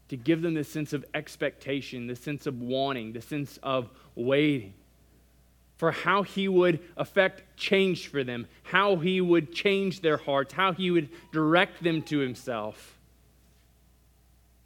to 0.10 0.17
give 0.17 0.41
them 0.41 0.53
this 0.53 0.69
sense 0.69 0.93
of 0.93 1.05
expectation, 1.13 2.07
this 2.07 2.19
sense 2.19 2.47
of 2.47 2.62
wanting, 2.62 3.13
the 3.13 3.21
sense 3.21 3.60
of 3.62 3.89
waiting 4.15 4.73
for 5.77 5.91
how 5.91 6.23
he 6.23 6.47
would 6.47 6.79
affect 6.97 7.55
change 7.55 8.07
for 8.07 8.23
them, 8.23 8.47
how 8.63 8.95
he 8.95 9.21
would 9.21 9.53
change 9.53 10.01
their 10.01 10.17
hearts, 10.17 10.53
how 10.53 10.73
he 10.73 10.91
would 10.91 11.10
direct 11.31 11.83
them 11.83 12.01
to 12.01 12.17
himself. 12.17 12.97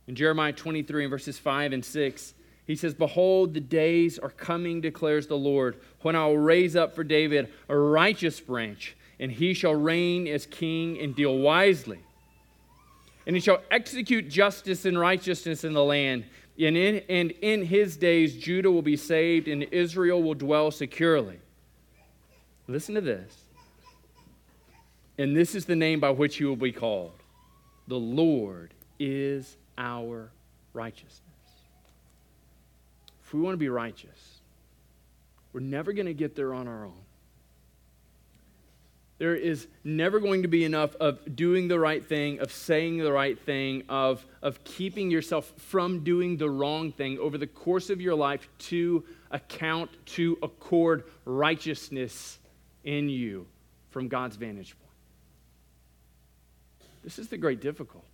In 0.07 0.15
Jeremiah 0.15 0.53
23 0.53 1.03
and 1.03 1.11
verses 1.11 1.37
5 1.37 1.73
and 1.73 1.85
6, 1.85 2.33
he 2.71 2.77
says, 2.77 2.93
Behold, 2.93 3.53
the 3.53 3.59
days 3.59 4.17
are 4.17 4.29
coming, 4.29 4.79
declares 4.79 5.27
the 5.27 5.35
Lord, 5.35 5.81
when 6.03 6.15
I 6.15 6.25
will 6.27 6.37
raise 6.37 6.73
up 6.73 6.95
for 6.95 7.03
David 7.03 7.51
a 7.67 7.75
righteous 7.75 8.39
branch, 8.39 8.95
and 9.19 9.29
he 9.29 9.53
shall 9.53 9.75
reign 9.75 10.25
as 10.25 10.45
king 10.45 10.97
and 10.97 11.13
deal 11.13 11.37
wisely. 11.37 11.99
And 13.27 13.35
he 13.35 13.41
shall 13.41 13.61
execute 13.71 14.29
justice 14.29 14.85
and 14.85 14.97
righteousness 14.97 15.65
in 15.65 15.73
the 15.73 15.83
land. 15.83 16.23
And 16.57 16.77
in, 16.77 17.03
and 17.09 17.31
in 17.41 17.65
his 17.65 17.97
days, 17.97 18.37
Judah 18.37 18.71
will 18.71 18.81
be 18.81 18.95
saved, 18.95 19.49
and 19.49 19.63
Israel 19.63 20.23
will 20.23 20.33
dwell 20.33 20.71
securely. 20.71 21.41
Listen 22.69 22.95
to 22.95 23.01
this. 23.01 23.43
And 25.17 25.35
this 25.35 25.55
is 25.55 25.65
the 25.65 25.75
name 25.75 25.99
by 25.99 26.11
which 26.11 26.37
he 26.37 26.45
will 26.45 26.55
be 26.55 26.71
called 26.71 27.11
The 27.89 27.99
Lord 27.99 28.73
is 28.97 29.57
our 29.77 30.31
righteousness. 30.71 31.30
If 33.31 33.35
we 33.35 33.39
want 33.39 33.53
to 33.53 33.57
be 33.57 33.69
righteous, 33.69 34.41
we're 35.53 35.61
never 35.61 35.93
going 35.93 36.07
to 36.07 36.13
get 36.13 36.35
there 36.35 36.53
on 36.53 36.67
our 36.67 36.83
own. 36.83 37.01
There 39.19 39.37
is 39.37 39.67
never 39.85 40.19
going 40.19 40.41
to 40.41 40.49
be 40.49 40.65
enough 40.65 40.97
of 40.97 41.33
doing 41.33 41.69
the 41.69 41.79
right 41.79 42.05
thing, 42.05 42.41
of 42.41 42.51
saying 42.51 42.97
the 42.97 43.13
right 43.13 43.39
thing, 43.39 43.83
of, 43.87 44.25
of 44.41 44.61
keeping 44.65 45.09
yourself 45.09 45.53
from 45.55 46.03
doing 46.03 46.35
the 46.35 46.49
wrong 46.49 46.91
thing 46.91 47.19
over 47.19 47.37
the 47.37 47.47
course 47.47 47.89
of 47.89 48.01
your 48.01 48.15
life 48.15 48.49
to 48.57 49.05
account, 49.31 49.91
to 50.07 50.37
accord 50.43 51.05
righteousness 51.23 52.37
in 52.83 53.07
you 53.07 53.47
from 53.91 54.09
God's 54.09 54.35
vantage 54.35 54.75
point. 54.77 54.91
This 57.01 57.17
is 57.17 57.29
the 57.29 57.37
great 57.37 57.61
difficulty. 57.61 58.07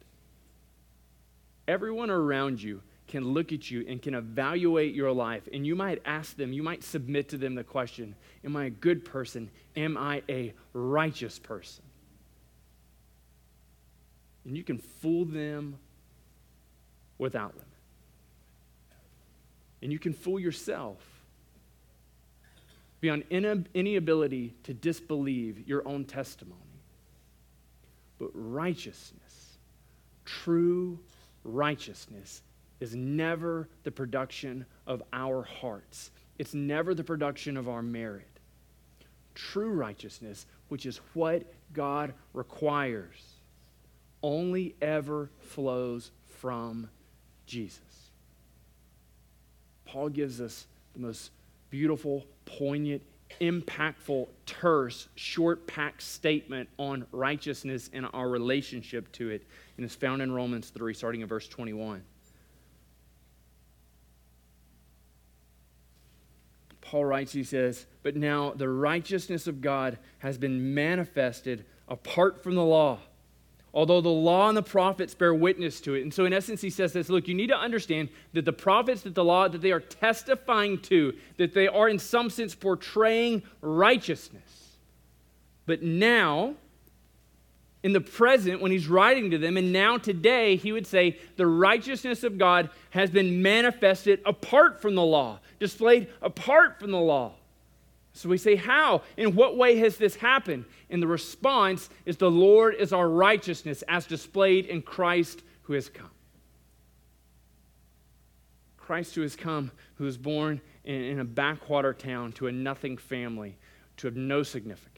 Everyone 1.67 2.12
around 2.12 2.62
you 2.62 2.84
can 3.08 3.24
look 3.24 3.54
at 3.54 3.72
you 3.72 3.86
and 3.88 4.02
can 4.02 4.13
evaluate 4.13 4.93
your 4.93 5.12
life. 5.12 5.48
And 5.52 5.65
you 5.65 5.76
might 5.76 6.02
ask 6.06 6.36
them, 6.36 6.52
you 6.52 6.62
might 6.62 6.84
submit 6.84 7.30
to 7.30 7.38
them 7.38 7.56
the 7.56 7.63
question 7.63 8.15
Am 8.43 8.56
I 8.56 8.65
a 8.65 8.70
good 8.70 9.06
person? 9.06 9.50
Am 9.76 9.98
I 9.98 10.24
a 10.30 10.54
righteous 10.74 11.39
person? 11.39 11.84
And 14.46 14.58
you 14.58 14.63
can 14.63 14.78
fool 14.78 15.26
them 15.26 15.78
without 17.17 17.54
limit. 17.54 17.67
And 19.82 19.91
you 19.91 20.00
can 20.00 20.13
fool 20.13 20.39
yourself 20.39 20.98
beyond 23.00 23.24
any 23.32 23.96
ability 23.96 24.56
to 24.63 24.74
disbelieve 24.74 25.67
your 25.67 25.88
own 25.88 26.06
testimony. 26.06 26.62
But 28.17 28.32
righteousness, 28.34 29.58
true 30.26 31.00
righteousness, 31.43 32.41
is 32.80 32.96
never 32.96 33.68
the 33.84 33.92
production 33.92 34.66
of 34.86 35.02
our 35.13 35.44
hearts. 35.44 36.12
It's 36.38 36.54
never 36.54 36.94
the 36.94 37.04
production 37.04 37.58
of 37.58 37.68
our 37.68 37.82
merit. 37.82 38.28
True 39.34 39.72
righteousness, 39.72 40.46
which 40.68 40.86
is 40.86 40.98
what 41.13 41.44
God 41.74 42.13
requires, 42.34 43.36
only 44.22 44.76
ever 44.82 45.30
flows 45.40 46.12
from 46.26 46.90
Jesus. 47.46 48.12
Paul 49.86 50.10
gives 50.10 50.42
us 50.42 50.68
the 50.94 51.00
most 51.00 51.32
beautiful, 51.70 52.26
poignant, 52.46 53.02
impactful, 53.42 54.28
terse, 54.46 55.08
short 55.16 55.68
packed 55.68 56.02
statement 56.02 56.70
on 56.78 57.06
righteousness 57.12 57.90
and 57.94 58.08
our 58.13 58.30
relationship 58.30 59.12
to 59.13 59.30
it. 59.30 59.44
And 59.78 59.86
it's 59.86 59.96
found 59.96 60.22
in 60.22 60.32
Romans 60.32 60.70
3, 60.70 60.94
starting 60.94 61.22
in 61.22 61.28
verse 61.28 61.48
21. 61.48 62.04
Paul 66.89 67.04
writes, 67.04 67.34
he 67.34 67.43
says, 67.43 67.86
But 68.02 68.15
now 68.15 68.52
the 68.52 68.69
righteousness 68.69 69.45
of 69.45 69.60
God 69.60 69.97
has 70.19 70.38
been 70.38 70.73
manifested 70.73 71.65
apart 71.89 72.41
from 72.41 72.56
the 72.56 72.63
law, 72.63 73.00
although 73.73 74.00
the 74.00 74.08
law 74.08 74.47
and 74.47 74.56
the 74.56 74.63
prophets 74.63 75.13
bear 75.13 75.34
witness 75.34 75.82
to 75.82 75.95
it. 75.95 76.04
And 76.04 76.13
so, 76.13 76.23
in 76.23 76.32
essence, 76.32 76.62
he 76.62 76.69
says 76.69 76.93
this 76.93 77.10
look, 77.10 77.28
you 77.28 77.34
need 77.34 77.47
to 77.47 77.58
understand 77.58 78.08
that 78.32 78.45
the 78.45 78.54
prophets, 78.54 79.02
that 79.02 79.15
the 79.15 79.23
law, 79.23 79.50
that 79.50 79.62
they 79.62 79.73
are 79.73 79.82
testifying 79.82 80.80
to, 80.84 81.13
that 81.36 81.54
they 81.54 81.67
are 81.67 81.89
in 81.89 82.00
some 82.00 82.30
sense 82.30 82.56
portraying 82.56 83.43
righteousness. 83.60 84.78
But 85.65 85.84
now, 85.84 86.56
in 87.88 87.93
the 87.93 88.02
present 88.02 88.60
when 88.60 88.69
he's 88.69 88.89
writing 88.89 89.32
to 89.32 89.38
them, 89.38 89.56
and 89.56 89.71
now 89.71 89.97
today, 89.97 90.58
he 90.58 90.73
would 90.73 90.86
say, 90.86 91.17
the 91.38 91.47
righteousness 91.47 92.21
of 92.26 92.38
God 92.38 92.69
has 92.89 93.10
been 93.10 93.41
manifested 93.41 94.19
apart 94.26 94.82
from 94.82 94.93
the 94.93 95.06
law, 95.06 95.39
displayed 95.58 96.10
apart 96.21 96.82
from 96.82 96.91
the 96.91 97.00
law. 97.00 97.32
So 98.12 98.28
we 98.28 98.38
say, 98.38 98.58
How? 98.58 99.04
In 99.15 99.36
what 99.36 99.56
way 99.56 99.78
has 99.78 99.95
this 99.95 100.17
happened? 100.17 100.65
And 100.89 101.02
the 101.02 101.08
response 101.08 101.89
is, 102.06 102.17
The 102.17 102.30
Lord 102.30 102.76
is 102.76 102.91
our 102.91 103.08
righteousness 103.08 103.86
as 103.88 104.06
displayed 104.06 104.65
in 104.65 104.82
Christ 104.82 105.41
who 105.62 105.71
has 105.71 105.88
come. 105.88 106.12
Christ 108.76 109.15
who 109.15 109.21
has 109.21 109.38
come, 109.38 109.71
who 109.95 110.04
was 110.04 110.17
born 110.17 110.60
in, 110.84 110.95
in 111.04 111.19
a 111.21 111.26
backwater 111.26 111.93
town 111.93 112.34
to 112.34 112.47
a 112.47 112.52
nothing 112.52 112.97
family, 112.97 113.56
to 113.95 114.08
have 114.08 114.17
no 114.17 114.43
significance. 114.43 114.96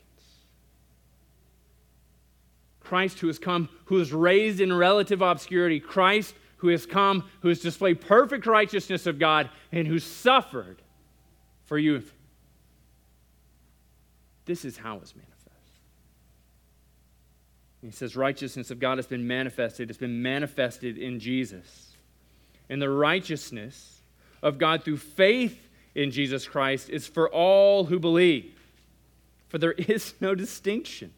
Christ 2.90 3.20
who 3.20 3.28
has 3.28 3.38
come, 3.38 3.70
who 3.86 4.00
is 4.00 4.12
raised 4.12 4.60
in 4.60 4.74
relative 4.74 5.22
obscurity, 5.22 5.80
Christ 5.80 6.34
who 6.58 6.70
has 6.70 6.88
come, 6.88 7.30
who 7.42 7.50
has 7.50 7.60
displayed 7.60 8.02
perfect 8.02 8.48
righteousness 8.48 9.06
of 9.06 9.20
God, 9.20 9.50
and 9.72 9.88
who 9.88 10.00
suffered 10.00 10.82
for 11.66 11.78
you. 11.78 12.04
This 14.46 14.66
is 14.66 14.76
how 14.76 14.98
it's 14.98 15.16
manifest. 15.16 15.38
He 17.82 17.92
says, 17.92 18.16
Righteousness 18.16 18.72
of 18.72 18.80
God 18.80 18.98
has 18.98 19.06
been 19.06 19.28
manifested. 19.28 19.92
It's 19.92 20.00
been 20.00 20.24
manifested 20.24 20.98
in 20.98 21.20
Jesus. 21.20 21.94
And 22.70 22.82
the 22.82 22.90
righteousness 22.90 24.02
of 24.42 24.58
God 24.58 24.84
through 24.84 24.98
faith 24.98 25.70
in 25.94 26.10
Jesus 26.10 26.48
Christ 26.48 26.90
is 26.90 27.06
for 27.06 27.30
all 27.30 27.86
who 27.86 28.00
believe. 28.00 28.60
For 29.48 29.60
there 29.60 29.74
is 29.74 30.16
no 30.20 30.34
distinction. 30.34 31.14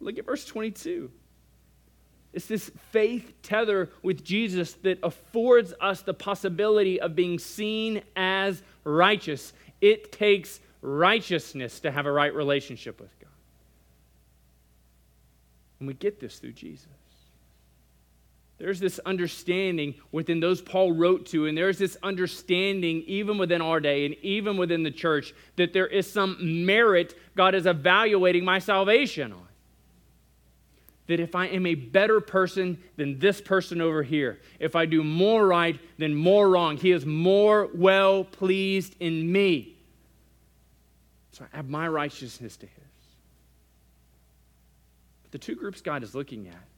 Look 0.00 0.18
at 0.18 0.26
verse 0.26 0.44
22. 0.44 1.10
It's 2.32 2.46
this 2.46 2.70
faith 2.90 3.32
tether 3.42 3.90
with 4.02 4.24
Jesus 4.24 4.74
that 4.82 4.98
affords 5.02 5.74
us 5.80 6.02
the 6.02 6.14
possibility 6.14 7.00
of 7.00 7.16
being 7.16 7.38
seen 7.38 8.02
as 8.14 8.62
righteous. 8.84 9.52
It 9.80 10.12
takes 10.12 10.60
righteousness 10.80 11.80
to 11.80 11.90
have 11.90 12.06
a 12.06 12.12
right 12.12 12.34
relationship 12.34 13.00
with 13.00 13.10
God. 13.18 13.28
And 15.80 15.88
we 15.88 15.94
get 15.94 16.20
this 16.20 16.38
through 16.38 16.52
Jesus. 16.52 16.86
There's 18.58 18.78
this 18.78 19.00
understanding 19.06 19.94
within 20.12 20.38
those 20.38 20.60
Paul 20.60 20.92
wrote 20.92 21.26
to, 21.26 21.46
and 21.46 21.56
there's 21.56 21.78
this 21.78 21.96
understanding 22.02 23.02
even 23.06 23.38
within 23.38 23.62
our 23.62 23.80
day 23.80 24.04
and 24.04 24.14
even 24.16 24.58
within 24.58 24.82
the 24.82 24.90
church 24.90 25.34
that 25.56 25.72
there 25.72 25.86
is 25.86 26.10
some 26.10 26.66
merit 26.66 27.18
God 27.34 27.54
is 27.54 27.64
evaluating 27.64 28.44
my 28.44 28.58
salvation 28.58 29.32
on 29.32 29.46
that 31.10 31.18
if 31.18 31.34
I 31.34 31.46
am 31.46 31.66
a 31.66 31.74
better 31.74 32.20
person 32.20 32.80
than 32.96 33.18
this 33.18 33.40
person 33.40 33.80
over 33.80 34.04
here, 34.04 34.38
if 34.60 34.76
I 34.76 34.86
do 34.86 35.02
more 35.02 35.44
right 35.44 35.76
than 35.98 36.14
more 36.14 36.48
wrong, 36.48 36.76
He 36.76 36.92
is 36.92 37.04
more 37.04 37.68
well 37.74 38.22
pleased 38.22 38.94
in 39.00 39.30
me. 39.30 39.76
So 41.32 41.44
I 41.52 41.58
add 41.58 41.68
my 41.68 41.88
righteousness 41.88 42.56
to 42.58 42.66
His. 42.66 42.84
But 45.24 45.32
the 45.32 45.38
two 45.38 45.56
groups 45.56 45.80
God 45.80 46.04
is 46.04 46.14
looking 46.14 46.46
at, 46.46 46.68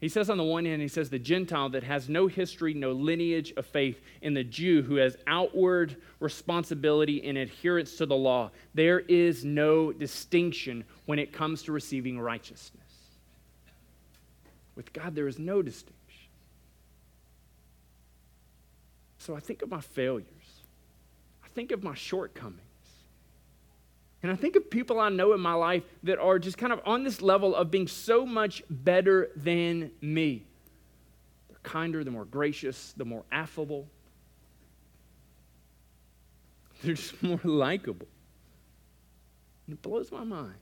He 0.00 0.08
says 0.08 0.28
on 0.28 0.38
the 0.38 0.44
one 0.44 0.64
hand, 0.64 0.82
He 0.82 0.88
says 0.88 1.08
the 1.08 1.20
Gentile 1.20 1.68
that 1.68 1.84
has 1.84 2.08
no 2.08 2.26
history, 2.26 2.74
no 2.74 2.90
lineage 2.90 3.52
of 3.56 3.64
faith, 3.64 4.00
and 4.22 4.36
the 4.36 4.42
Jew 4.42 4.82
who 4.82 4.96
has 4.96 5.16
outward 5.28 5.98
responsibility 6.18 7.22
and 7.28 7.38
adherence 7.38 7.94
to 7.98 8.06
the 8.06 8.16
law. 8.16 8.50
There 8.74 8.98
is 8.98 9.44
no 9.44 9.92
distinction 9.92 10.82
when 11.06 11.20
it 11.20 11.32
comes 11.32 11.62
to 11.62 11.70
receiving 11.70 12.18
righteousness. 12.18 12.81
With 14.74 14.92
God, 14.92 15.14
there 15.14 15.28
is 15.28 15.38
no 15.38 15.62
distinction. 15.62 15.98
So 19.18 19.36
I 19.36 19.40
think 19.40 19.62
of 19.62 19.70
my 19.70 19.80
failures, 19.80 20.26
I 21.44 21.48
think 21.48 21.70
of 21.72 21.82
my 21.82 21.94
shortcomings. 21.94 22.60
And 24.22 24.30
I 24.30 24.36
think 24.36 24.54
of 24.54 24.70
people 24.70 25.00
I 25.00 25.08
know 25.08 25.32
in 25.32 25.40
my 25.40 25.54
life 25.54 25.82
that 26.04 26.18
are 26.18 26.38
just 26.38 26.56
kind 26.56 26.72
of 26.72 26.80
on 26.86 27.02
this 27.02 27.20
level 27.20 27.56
of 27.56 27.72
being 27.72 27.88
so 27.88 28.24
much 28.24 28.62
better 28.70 29.30
than 29.34 29.90
me. 30.00 30.44
They're 31.48 31.58
kinder, 31.64 32.04
they're 32.04 32.12
more 32.12 32.24
gracious, 32.24 32.94
they're 32.96 33.04
more 33.04 33.24
affable. 33.32 33.88
They're 36.82 36.94
just 36.94 37.20
more 37.22 37.40
likable. 37.42 38.06
And 39.66 39.74
it 39.74 39.82
blows 39.82 40.12
my 40.12 40.24
mind. 40.24 40.54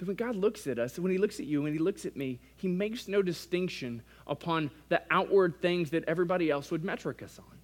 But 0.00 0.06
when 0.06 0.16
God 0.16 0.34
looks 0.34 0.66
at 0.66 0.78
us, 0.78 0.98
when 0.98 1.12
He 1.12 1.18
looks 1.18 1.40
at 1.40 1.46
you, 1.46 1.60
when 1.60 1.74
He 1.74 1.78
looks 1.78 2.06
at 2.06 2.16
me, 2.16 2.38
He 2.56 2.68
makes 2.68 3.06
no 3.06 3.20
distinction 3.20 4.00
upon 4.26 4.70
the 4.88 5.02
outward 5.10 5.60
things 5.60 5.90
that 5.90 6.04
everybody 6.08 6.50
else 6.50 6.70
would 6.70 6.82
metric 6.82 7.22
us 7.22 7.38
on. 7.38 7.58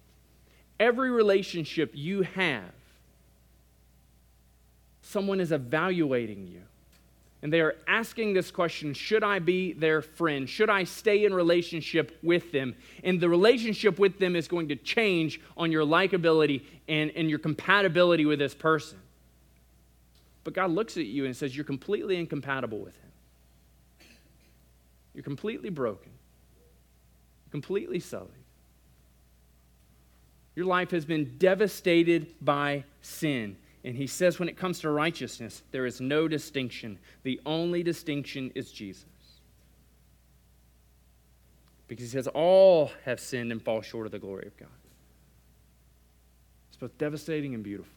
Every 0.79 1.09
relationship 1.09 1.91
you 1.95 2.21
have, 2.21 2.71
someone 5.01 5.39
is 5.39 5.51
evaluating 5.51 6.47
you. 6.47 6.61
And 7.41 7.51
they 7.51 7.61
are 7.61 7.75
asking 7.87 8.33
this 8.33 8.51
question 8.51 8.93
Should 8.93 9.23
I 9.23 9.39
be 9.39 9.73
their 9.73 10.03
friend? 10.03 10.47
Should 10.47 10.69
I 10.69 10.83
stay 10.83 11.25
in 11.25 11.33
relationship 11.33 12.19
with 12.21 12.51
them? 12.51 12.75
And 13.03 13.19
the 13.19 13.29
relationship 13.29 13.97
with 13.97 14.19
them 14.19 14.35
is 14.35 14.47
going 14.47 14.67
to 14.67 14.75
change 14.75 15.41
on 15.55 15.71
your 15.71 15.85
likability 15.85 16.61
and, 16.87 17.09
and 17.15 17.31
your 17.31 17.39
compatibility 17.39 18.27
with 18.27 18.37
this 18.37 18.53
person. 18.53 18.99
But 20.47 20.53
God 20.53 20.71
looks 20.71 20.95
at 20.95 21.07
you 21.07 21.25
and 21.25 21.35
says, 21.35 21.57
You're 21.57 21.65
completely 21.65 22.15
incompatible 22.15 22.79
with 22.79 22.95
Him. 22.95 24.07
You're 25.13 25.25
completely 25.25 25.69
broken, 25.69 26.13
completely 27.51 27.99
sullied. 27.99 28.31
Your 30.55 30.65
life 30.65 30.91
has 30.91 31.03
been 31.03 31.37
devastated 31.37 32.33
by 32.39 32.85
sin. 33.01 33.57
And 33.83 33.93
he 33.93 34.07
says, 34.07 34.39
when 34.39 34.47
it 34.47 34.55
comes 34.55 34.79
to 34.79 34.89
righteousness, 34.89 35.63
there 35.71 35.85
is 35.85 35.99
no 35.99 36.29
distinction. 36.29 36.97
The 37.23 37.41
only 37.45 37.83
distinction 37.83 38.53
is 38.55 38.71
Jesus. 38.71 39.05
Because 41.89 42.05
he 42.05 42.11
says, 42.11 42.27
all 42.27 42.91
have 43.03 43.19
sinned 43.19 43.51
and 43.51 43.61
fall 43.61 43.81
short 43.81 44.05
of 44.05 44.13
the 44.13 44.19
glory 44.19 44.47
of 44.47 44.55
God. 44.55 44.69
It's 46.69 46.77
both 46.77 46.97
devastating 46.97 47.53
and 47.53 47.65
beautiful 47.65 47.96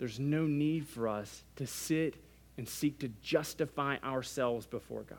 there's 0.00 0.18
no 0.18 0.46
need 0.46 0.88
for 0.88 1.06
us 1.06 1.44
to 1.56 1.66
sit 1.66 2.14
and 2.56 2.66
seek 2.66 2.98
to 3.00 3.08
justify 3.22 3.98
ourselves 4.02 4.66
before 4.66 5.02
God. 5.02 5.18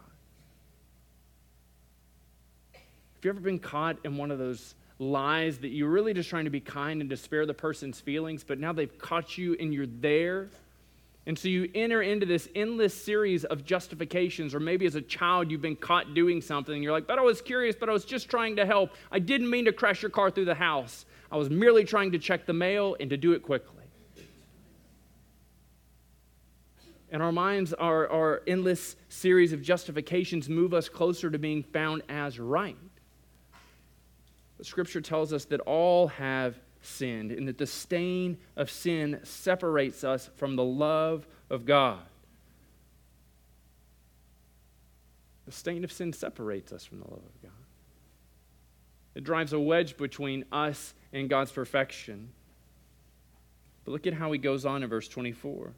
Have 2.74 3.24
you 3.24 3.30
ever 3.30 3.40
been 3.40 3.60
caught 3.60 3.98
in 4.04 4.18
one 4.18 4.32
of 4.32 4.40
those 4.40 4.74
lies 4.98 5.60
that 5.60 5.68
you're 5.68 5.88
really 5.88 6.16
just 6.16 6.32
trying 6.32 6.46
to 6.46 6.50
be 6.50 6.60
kind 6.60 7.00
and 7.00 7.12
to 7.12 7.16
spare 7.16 7.46
the 7.46 7.54
person's 7.54 8.00
feelings, 8.00 8.44
but 8.44 8.60
now 8.60 8.74
they've 8.74 8.98
caught 8.98 9.38
you 9.38 9.56
and 9.60 9.72
you're 9.72 9.86
there? 9.86 10.48
And 11.28 11.38
so 11.38 11.48
you 11.48 11.70
enter 11.76 12.02
into 12.02 12.26
this 12.26 12.50
endless 12.56 12.96
series 12.96 13.46
of 13.46 13.64
justifications, 13.64 14.56
or 14.56 14.60
maybe 14.60 14.88
as 14.88 14.96
a 14.96 15.02
child 15.02 15.52
you've 15.52 15.62
been 15.62 15.76
caught 15.76 16.16
doing 16.16 16.42
something 16.42 16.74
and 16.74 16.84
you're 16.84 16.92
like, 16.92 17.06
but 17.06 17.20
I 17.20 17.22
was 17.22 17.40
curious, 17.40 17.76
but 17.80 17.88
I 17.88 17.94
was 17.94 18.04
just 18.04 18.32
trying 18.32 18.56
to 18.56 18.66
help. 18.66 18.96
I 19.12 19.20
didn't 19.20 19.52
mean 19.52 19.66
to 19.66 19.74
crash 19.74 20.02
your 20.02 20.10
car 20.10 20.32
through 20.32 20.46
the 20.46 20.56
house. 20.56 21.06
I 21.32 21.38
was 21.38 21.52
merely 21.52 21.84
trying 21.84 22.14
to 22.14 22.18
check 22.18 22.48
the 22.48 22.54
mail 22.54 22.98
and 23.00 23.12
to 23.12 23.18
do 23.18 23.34
it 23.34 23.44
quickly. 23.44 23.81
And 27.12 27.22
our 27.22 27.32
minds, 27.32 27.74
our, 27.74 28.10
our 28.10 28.42
endless 28.48 28.96
series 29.10 29.52
of 29.52 29.62
justifications 29.62 30.48
move 30.48 30.74
us 30.74 30.88
closer 30.88 31.30
to 31.30 31.38
being 31.38 31.62
found 31.62 32.04
as 32.08 32.40
right. 32.40 32.78
But 34.58 34.66
Scripture 34.66 35.02
tells 35.02 35.34
us 35.34 35.46
that 35.46 35.60
all 35.62 36.08
have 36.08 36.56
sinned 36.82 37.32
and 37.32 37.48
that 37.48 37.58
the 37.58 37.68
stain 37.68 38.38
of 38.56 38.72
sin 38.72 39.20
separates 39.24 40.04
us 40.04 40.30
from 40.38 40.56
the 40.56 40.64
love 40.64 41.28
of 41.50 41.66
God. 41.66 42.00
The 45.46 45.52
stain 45.52 45.84
of 45.84 45.92
sin 45.92 46.14
separates 46.14 46.72
us 46.72 46.86
from 46.86 47.00
the 47.00 47.10
love 47.10 47.24
of 47.26 47.42
God. 47.42 47.52
It 49.16 49.26
drives 49.26 49.52
a 49.52 49.60
wedge 49.60 49.98
between 49.98 50.46
us 50.52 50.94
and 51.12 51.30
God's 51.30 51.52
perfection. 51.52 52.30
But 53.84 53.92
look 53.92 54.08
at 54.08 54.14
how 54.14 54.32
he 54.32 54.38
goes 54.38 54.66
on 54.66 54.84
in 54.84 54.90
verse 54.90 55.10
24. 55.10 55.74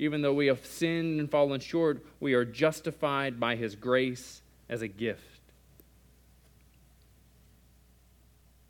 Even 0.00 0.22
though 0.22 0.32
we 0.32 0.46
have 0.46 0.64
sinned 0.64 1.20
and 1.20 1.30
fallen 1.30 1.60
short, 1.60 2.02
we 2.20 2.32
are 2.32 2.42
justified 2.46 3.38
by 3.38 3.54
his 3.54 3.76
grace 3.76 4.40
as 4.66 4.80
a 4.80 4.88
gift. 4.88 5.20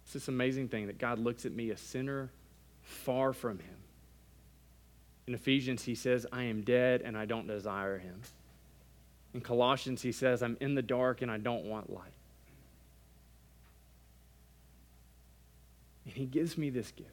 It's 0.02 0.12
this 0.12 0.26
amazing 0.26 0.66
thing 0.66 0.88
that 0.88 0.98
God 0.98 1.20
looks 1.20 1.46
at 1.46 1.52
me, 1.52 1.70
a 1.70 1.76
sinner, 1.76 2.30
far 2.82 3.32
from 3.32 3.60
him. 3.60 3.76
In 5.28 5.34
Ephesians, 5.34 5.84
he 5.84 5.94
says, 5.94 6.26
I 6.32 6.42
am 6.42 6.62
dead 6.62 7.02
and 7.04 7.16
I 7.16 7.26
don't 7.26 7.46
desire 7.46 7.98
him. 7.98 8.22
In 9.32 9.40
Colossians, 9.40 10.02
he 10.02 10.10
says, 10.10 10.42
I'm 10.42 10.56
in 10.60 10.74
the 10.74 10.82
dark 10.82 11.22
and 11.22 11.30
I 11.30 11.38
don't 11.38 11.66
want 11.66 11.92
light. 11.92 12.10
And 16.06 16.14
he 16.14 16.26
gives 16.26 16.58
me 16.58 16.70
this 16.70 16.90
gift. 16.90 17.08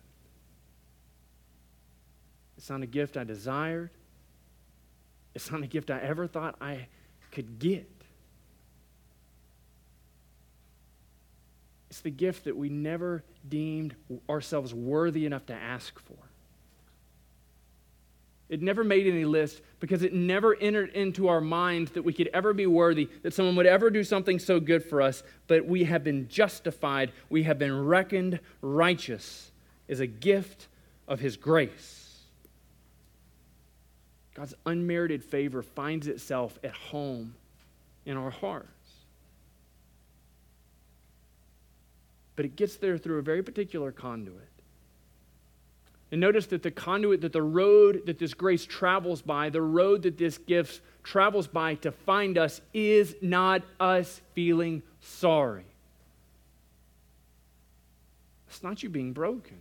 It's 2.58 2.72
not 2.72 2.82
a 2.82 2.88
gift 2.88 3.16
I 3.16 3.24
desired. 3.24 3.92
It's 5.38 5.52
not 5.52 5.62
a 5.62 5.67
gift 5.67 5.91
I 5.91 6.00
ever 6.00 6.26
thought 6.26 6.56
I 6.60 6.88
could 7.32 7.60
get. 7.60 7.88
It's 11.91 12.02
the 12.02 12.10
gift 12.10 12.45
that 12.45 12.58
we 12.58 12.69
never 12.69 13.23
deemed 13.47 13.93
ourselves 14.28 14.73
worthy 14.73 15.28
enough 15.28 15.45
to 15.45 15.54
ask 15.54 16.00
for. 16.00 16.17
It 18.50 18.63
never 18.63 18.84
made 18.84 19.06
any 19.06 19.26
list 19.26 19.62
because 19.80 20.02
it 20.02 20.12
never 20.12 20.56
entered 20.56 20.89
into 20.93 21.28
our 21.28 21.39
minds 21.39 21.91
that 21.91 22.02
we 22.02 22.13
could 22.13 22.32
ever 22.34 22.52
be 22.52 22.65
worthy, 22.65 23.08
that 23.21 23.36
someone 23.36 23.56
would 23.58 23.67
ever 23.67 23.91
do 23.91 24.04
something 24.04 24.39
so 24.39 24.60
good 24.60 24.84
for 24.84 25.04
us, 25.04 25.21
but 25.45 25.67
we 25.67 25.84
have 25.84 26.04
been 26.04 26.28
justified, 26.30 27.12
we 27.30 27.43
have 27.43 27.60
been 27.60 27.86
reckoned 27.86 28.39
righteous 28.63 29.52
as 29.88 30.00
a 30.00 30.08
gift 30.08 30.67
of 31.08 31.19
His 31.19 31.38
grace. 31.38 32.07
God's 34.38 34.54
unmerited 34.65 35.21
favor 35.23 35.62
finds 35.62 36.08
itself 36.08 36.58
at 36.63 36.71
home 36.71 37.36
in 38.06 38.15
our 38.15 38.30
hearts. 38.30 38.71
but 42.38 42.45
it 42.45 42.56
gets 42.56 42.76
there 42.78 42.97
through 42.97 43.17
a 43.17 43.21
very 43.23 43.43
particular 43.43 43.91
conduit. 43.91 44.47
And 46.12 46.21
notice 46.21 46.45
that 46.47 46.63
the 46.63 46.71
conduit, 46.71 47.19
that 47.21 47.34
the 47.34 47.41
road 47.41 48.04
that 48.06 48.19
this 48.19 48.34
grace 48.34 48.63
travels 48.63 49.21
by, 49.21 49.50
the 49.50 49.62
road 49.62 50.04
that 50.04 50.17
this 50.17 50.38
gift 50.38 50.80
travels 51.04 51.47
by 51.47 51.76
to 51.76 51.91
find 51.91 52.38
us, 52.38 52.62
is 52.73 53.15
not 53.21 53.63
us 53.80 54.21
feeling 54.34 54.84
sorry. 55.02 55.65
It's 58.47 58.63
not 58.63 58.84
you 58.84 58.89
being 58.89 59.12
broken. 59.12 59.58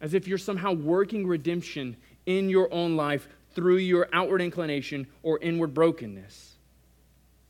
As 0.00 0.14
if 0.14 0.28
you're 0.28 0.38
somehow 0.38 0.72
working 0.72 1.26
redemption 1.26 1.96
in 2.26 2.48
your 2.48 2.72
own 2.72 2.96
life 2.96 3.28
through 3.54 3.78
your 3.78 4.08
outward 4.12 4.42
inclination 4.42 5.06
or 5.22 5.38
inward 5.40 5.72
brokenness. 5.72 6.56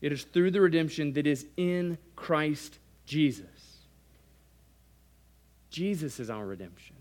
It 0.01 0.11
is 0.11 0.23
through 0.23 0.51
the 0.51 0.61
redemption 0.61 1.13
that 1.13 1.27
is 1.27 1.45
in 1.57 1.97
Christ 2.15 2.79
Jesus. 3.05 3.45
Jesus 5.69 6.19
is 6.19 6.29
our 6.29 6.45
redemption. 6.45 6.95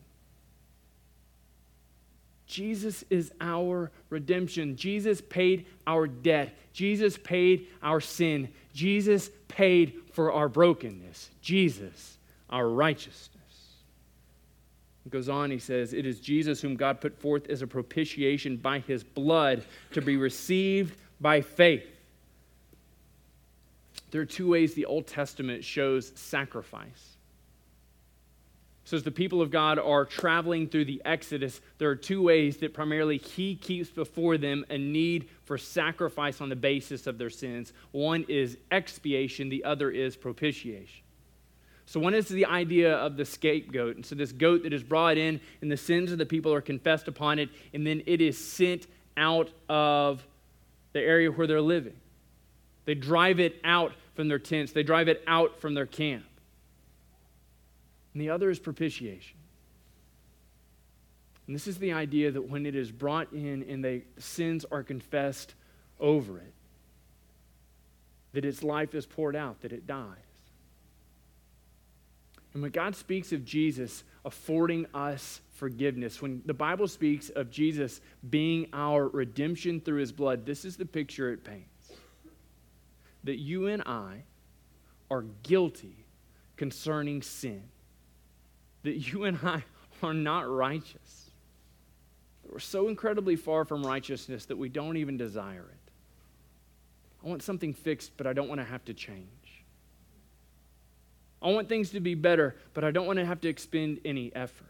Jesus 2.47 3.05
is 3.11 3.33
our 3.41 3.91
redemption. 4.09 4.77
Jesus 4.77 5.21
paid 5.21 5.67
our 5.87 6.07
debt. 6.07 6.55
Jesus 6.73 7.19
paid 7.19 7.67
our 7.83 8.01
sin. 8.01 8.49
Jesus 8.73 9.31
paid 9.49 9.95
for 10.13 10.33
our 10.33 10.49
brokenness. 10.49 11.31
Jesus, 11.41 12.19
our 12.49 12.69
righteousness. 12.69 13.36
Goes 15.11 15.29
on, 15.29 15.51
he 15.51 15.59
says, 15.59 15.92
It 15.92 16.05
is 16.05 16.21
Jesus 16.21 16.61
whom 16.61 16.75
God 16.75 17.01
put 17.01 17.16
forth 17.21 17.49
as 17.49 17.62
a 17.62 17.66
propitiation 17.66 18.57
by 18.57 18.81
his 18.81 19.05
blood 19.05 19.64
to 19.92 20.03
be 20.03 20.16
received 20.16 20.97
by 21.21 21.40
faith. 21.40 21.87
There 24.11 24.21
are 24.21 24.27
two 24.27 24.49
ways 24.49 24.75
the 24.75 24.87
Old 24.87 25.07
Testament 25.07 25.64
shows 25.64 26.12
sacrifice. 26.16 27.16
So, 28.85 28.97
as 28.97 29.03
the 29.03 29.11
people 29.11 29.42
of 29.42 29.51
God 29.51 29.81
are 29.81 30.05
traveling 30.05 30.69
through 30.69 30.85
the 30.85 31.03
Exodus, 31.05 31.61
there 31.79 31.90
are 31.90 31.97
two 31.97 32.23
ways 32.23 32.59
that 32.59 32.73
primarily 32.73 33.19
He 33.19 33.57
keeps 33.57 33.90
before 33.90 34.38
them 34.38 34.64
a 34.71 34.79
need 34.79 35.29
for 35.45 35.59
sacrifice 35.59 36.40
on 36.40 36.49
the 36.49 36.57
basis 36.57 37.09
of 37.09 37.19
their 37.19 37.31
sins. 37.31 37.73
One 37.90 38.25
is 38.29 38.59
expiation, 38.71 39.49
the 39.49 39.64
other 39.64 39.90
is 39.90 40.16
propitiation. 40.16 41.03
So, 41.87 42.01
one 42.01 42.14
is 42.14 42.27
the 42.29 42.46
idea 42.46 42.94
of 42.94 43.16
the 43.16 43.25
scapegoat. 43.25 43.94
And 43.94 44.05
so, 44.05 44.16
this 44.16 44.33
goat 44.33 44.64
that 44.64 44.72
is 44.72 44.83
brought 44.83 45.16
in, 45.16 45.40
and 45.62 45.70
the 45.70 45.77
sins 45.77 46.11
of 46.11 46.18
the 46.18 46.27
people 46.27 46.53
are 46.53 46.61
confessed 46.61 47.07
upon 47.07 47.38
it, 47.38 47.49
and 47.72 47.87
then 47.87 48.03
it 48.07 48.20
is 48.20 48.37
sent 48.37 48.88
out 49.16 49.51
of 49.68 50.27
the 50.92 51.01
area 51.01 51.31
where 51.31 51.46
they're 51.46 51.61
living. 51.61 51.94
They 52.87 52.94
drive 52.94 53.38
it 53.38 53.57
out 53.62 53.92
from 54.14 54.29
their 54.29 54.38
tents, 54.38 54.72
they 54.72 54.83
drive 54.83 55.09
it 55.09 55.22
out 55.27 55.61
from 55.61 55.75
their 55.75 55.87
camp. 55.87 56.25
And 58.14 58.22
the 58.22 58.31
other 58.31 58.51
is 58.51 58.59
propitiation. 58.59 59.37
And 61.46 61.55
this 61.55 61.68
is 61.68 61.79
the 61.79 61.92
idea 61.92 62.33
that 62.33 62.49
when 62.49 62.66
it 62.66 62.75
is 62.75 62.90
brought 62.90 63.33
in 63.33 63.62
and 63.68 63.85
the 63.85 64.03
sins 64.18 64.64
are 64.72 64.83
confessed 64.83 65.55
over 66.01 66.38
it, 66.38 66.53
that 68.33 68.44
its 68.44 68.62
life 68.62 68.94
is 68.94 69.07
poured 69.07 69.37
out, 69.37 69.61
that 69.61 69.72
it 69.72 69.87
dies. 69.87 70.26
And 72.57 72.62
when 72.62 72.73
God 72.73 72.97
speaks 72.97 73.33
of 73.33 73.45
Jesus 73.45 74.03
affording 74.25 74.87
us 74.95 75.42
forgiveness, 75.57 76.23
when 76.23 76.40
the 76.47 76.55
Bible 76.55 76.88
speaks 76.88 77.29
of 77.29 77.51
Jesus 77.51 78.01
being 78.31 78.69
our 78.73 79.09
redemption 79.09 79.79
through 79.79 79.99
his 80.01 80.11
blood, 80.11 80.47
this 80.47 80.64
is 80.64 80.75
the 80.79 80.87
picture 80.87 81.31
it 81.31 81.45
paints 81.45 81.92
that 83.25 83.37
you 83.37 83.66
and 83.66 83.83
I 83.83 84.23
are 85.11 85.27
guilty 85.42 86.07
concerning 86.57 87.21
sin, 87.21 87.62
that 88.85 89.12
you 89.12 89.25
and 89.25 89.38
I 89.42 89.62
are 90.03 90.14
not 90.14 90.49
righteous. 90.49 91.31
We're 92.42 92.59
so 92.59 92.88
incredibly 92.88 93.37
far 93.37 93.66
from 93.66 93.85
righteousness 93.85 94.47
that 94.47 94.57
we 94.57 94.71
don't 94.71 94.97
even 94.97 95.19
desire 95.19 95.66
it. 95.71 95.90
I 97.23 97.29
want 97.29 97.42
something 97.42 97.75
fixed, 97.75 98.12
but 98.16 98.27
I 98.27 98.33
don't 98.33 98.49
want 98.49 98.62
to 98.62 98.66
have 98.66 98.87
to 98.87 98.95
change. 98.95 99.46
I 101.42 101.51
want 101.51 101.68
things 101.68 101.90
to 101.90 102.01
be 102.01 102.14
better, 102.14 102.56
but 102.75 102.85
I 102.85 102.90
don't 102.90 103.06
want 103.06 103.19
to 103.19 103.27
have 103.27 103.40
to 103.42 103.48
expend 103.48 104.00
any 104.04 104.35
effort. 104.35 104.67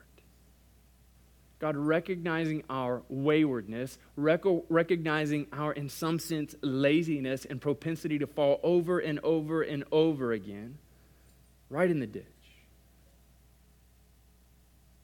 God 1.58 1.76
recognizing 1.76 2.64
our 2.68 3.02
waywardness, 3.08 3.98
rec- 4.16 4.44
recognizing 4.68 5.46
our, 5.52 5.72
in 5.72 5.88
some 5.88 6.18
sense, 6.18 6.54
laziness 6.60 7.46
and 7.46 7.60
propensity 7.60 8.18
to 8.18 8.26
fall 8.26 8.60
over 8.62 8.98
and 8.98 9.18
over 9.20 9.62
and 9.62 9.84
over 9.90 10.32
again, 10.32 10.76
right 11.70 11.90
in 11.90 11.98
the 11.98 12.06
ditch. 12.06 12.24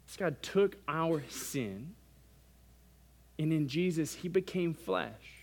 This 0.07 0.17
God 0.19 0.43
took 0.43 0.77
our 0.87 1.23
sin, 1.31 1.95
and 3.39 3.51
in 3.51 3.67
Jesus, 3.67 4.15
He 4.17 4.29
became 4.29 4.75
flesh. 4.75 5.42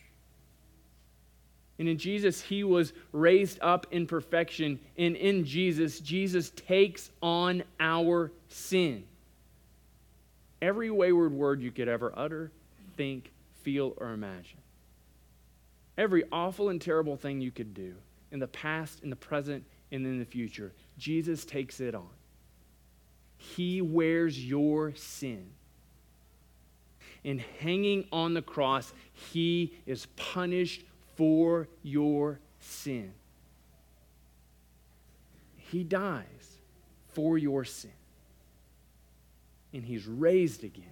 And 1.79 1.87
in 1.87 1.97
Jesus, 1.97 2.41
He 2.41 2.63
was 2.63 2.93
raised 3.13 3.57
up 3.61 3.87
in 3.91 4.05
perfection. 4.05 4.79
And 4.97 5.15
in 5.15 5.45
Jesus, 5.45 5.99
Jesus 6.01 6.51
takes 6.51 7.09
on 7.21 7.63
our 7.79 8.31
sin. 8.49 9.05
Every 10.61 10.91
wayward 10.91 11.31
word 11.31 11.61
you 11.61 11.71
could 11.71 11.87
ever 11.87 12.13
utter, 12.15 12.51
think, 12.97 13.31
feel, 13.63 13.93
or 13.97 14.11
imagine. 14.11 14.59
Every 15.97 16.25
awful 16.31 16.69
and 16.69 16.81
terrible 16.81 17.15
thing 17.15 17.39
you 17.39 17.51
could 17.51 17.73
do, 17.73 17.95
in 18.31 18.39
the 18.39 18.47
past, 18.47 19.01
in 19.01 19.09
the 19.09 19.15
present, 19.15 19.63
and 19.91 20.05
in 20.05 20.19
the 20.19 20.25
future. 20.25 20.73
Jesus 20.97 21.45
takes 21.45 21.79
it 21.79 21.95
on. 21.95 22.09
He 23.37 23.81
wears 23.81 24.45
your 24.45 24.93
sin. 24.95 25.49
In 27.23 27.39
hanging 27.59 28.05
on 28.11 28.33
the 28.33 28.41
cross, 28.41 28.93
he 29.13 29.73
is 29.85 30.07
punished 30.15 30.83
for 31.19 31.67
your 31.83 32.39
sin. 32.61 33.11
He 35.57 35.83
dies 35.83 36.57
for 37.09 37.37
your 37.37 37.65
sin. 37.65 37.91
And 39.73 39.83
he's 39.83 40.07
raised 40.07 40.63
again 40.63 40.85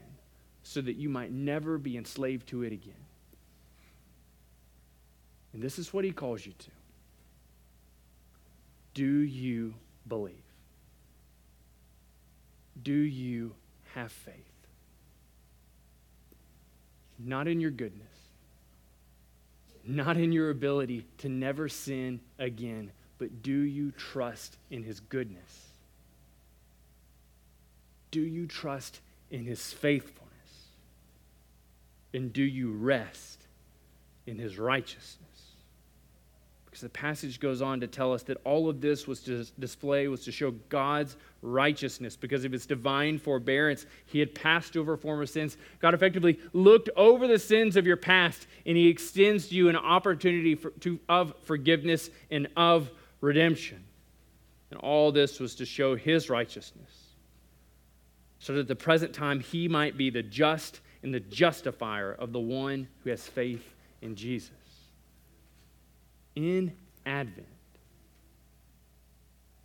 so 0.63 0.81
that 0.81 0.97
you 0.97 1.07
might 1.07 1.31
never 1.31 1.77
be 1.77 1.95
enslaved 1.95 2.45
to 2.49 2.63
it 2.63 2.73
again. 2.73 3.05
And 5.53 5.61
this 5.63 5.79
is 5.79 5.93
what 5.93 6.03
he 6.03 6.11
calls 6.11 6.45
you 6.45 6.51
to. 6.59 6.71
Do 8.95 9.05
you 9.05 9.75
believe? 10.09 10.35
Do 12.83 12.91
you 12.91 13.55
have 13.93 14.11
faith? 14.11 14.33
Not 17.17 17.47
in 17.47 17.61
your 17.61 17.71
goodness, 17.71 18.16
not 19.87 20.17
in 20.17 20.31
your 20.31 20.49
ability 20.49 21.05
to 21.19 21.29
never 21.29 21.69
sin 21.69 22.19
again, 22.39 22.91
but 23.17 23.41
do 23.41 23.57
you 23.57 23.91
trust 23.91 24.57
in 24.69 24.83
his 24.83 24.99
goodness? 24.99 25.67
Do 28.11 28.21
you 28.21 28.47
trust 28.47 28.99
in 29.31 29.45
his 29.45 29.73
faithfulness? 29.73 30.23
And 32.13 32.31
do 32.31 32.43
you 32.43 32.71
rest 32.71 33.41
in 34.25 34.37
his 34.37 34.57
righteousness? 34.57 35.26
Because 36.77 36.83
the 36.83 36.99
passage 36.99 37.39
goes 37.39 37.59
on 37.59 37.79
to 37.79 37.87
tell 37.87 38.13
us 38.13 38.21
that 38.21 38.37
all 38.43 38.69
of 38.69 38.81
this 38.81 39.07
was 39.07 39.21
to 39.21 39.43
display, 39.57 40.07
was 40.07 40.23
to 40.25 40.31
show 40.31 40.51
God's 40.69 41.17
righteousness. 41.41 42.15
Because 42.15 42.45
of 42.45 42.51
his 42.51 42.67
divine 42.67 43.17
forbearance, 43.17 43.87
he 44.05 44.19
had 44.19 44.35
passed 44.35 44.77
over 44.77 44.95
former 44.95 45.25
sins. 45.25 45.57
God 45.79 45.95
effectively 45.95 46.37
looked 46.53 46.91
over 46.95 47.25
the 47.25 47.39
sins 47.39 47.77
of 47.77 47.87
your 47.87 47.97
past, 47.97 48.45
and 48.63 48.77
he 48.77 48.89
extends 48.89 49.47
to 49.47 49.55
you 49.55 49.69
an 49.69 49.75
opportunity 49.75 50.53
for, 50.53 50.69
to, 50.81 50.99
of 51.09 51.33
forgiveness 51.45 52.11
and 52.29 52.47
of 52.55 52.91
redemption. 53.21 53.83
And 54.69 54.79
all 54.79 55.11
this 55.11 55.39
was 55.39 55.55
to 55.55 55.65
show 55.65 55.95
his 55.95 56.29
righteousness, 56.29 56.91
so 58.37 58.53
that 58.53 58.59
at 58.59 58.67
the 58.67 58.75
present 58.75 59.15
time 59.15 59.39
he 59.39 59.67
might 59.67 59.97
be 59.97 60.11
the 60.11 60.21
just 60.21 60.81
and 61.01 61.11
the 61.11 61.21
justifier 61.21 62.13
of 62.13 62.33
the 62.33 62.39
one 62.39 62.87
who 63.03 63.09
has 63.09 63.25
faith 63.25 63.67
in 64.03 64.15
Jesus. 64.15 64.51
In 66.37 66.71
Advent, 67.03 67.47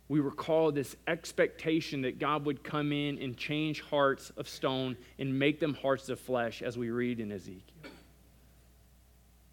we 0.07 0.19
recall 0.19 0.71
this 0.71 0.95
expectation 1.07 2.01
that 2.01 2.17
God 2.17 2.47
would 2.47 2.63
come 2.63 2.91
in 2.91 3.19
and 3.19 3.37
change 3.37 3.81
hearts 3.81 4.31
of 4.37 4.49
stone 4.49 4.97
and 5.19 5.37
make 5.37 5.59
them 5.59 5.75
hearts 5.75 6.09
of 6.09 6.19
flesh, 6.19 6.63
as 6.63 6.75
we 6.75 6.89
read 6.89 7.19
in 7.19 7.31
Ezekiel. 7.31 7.91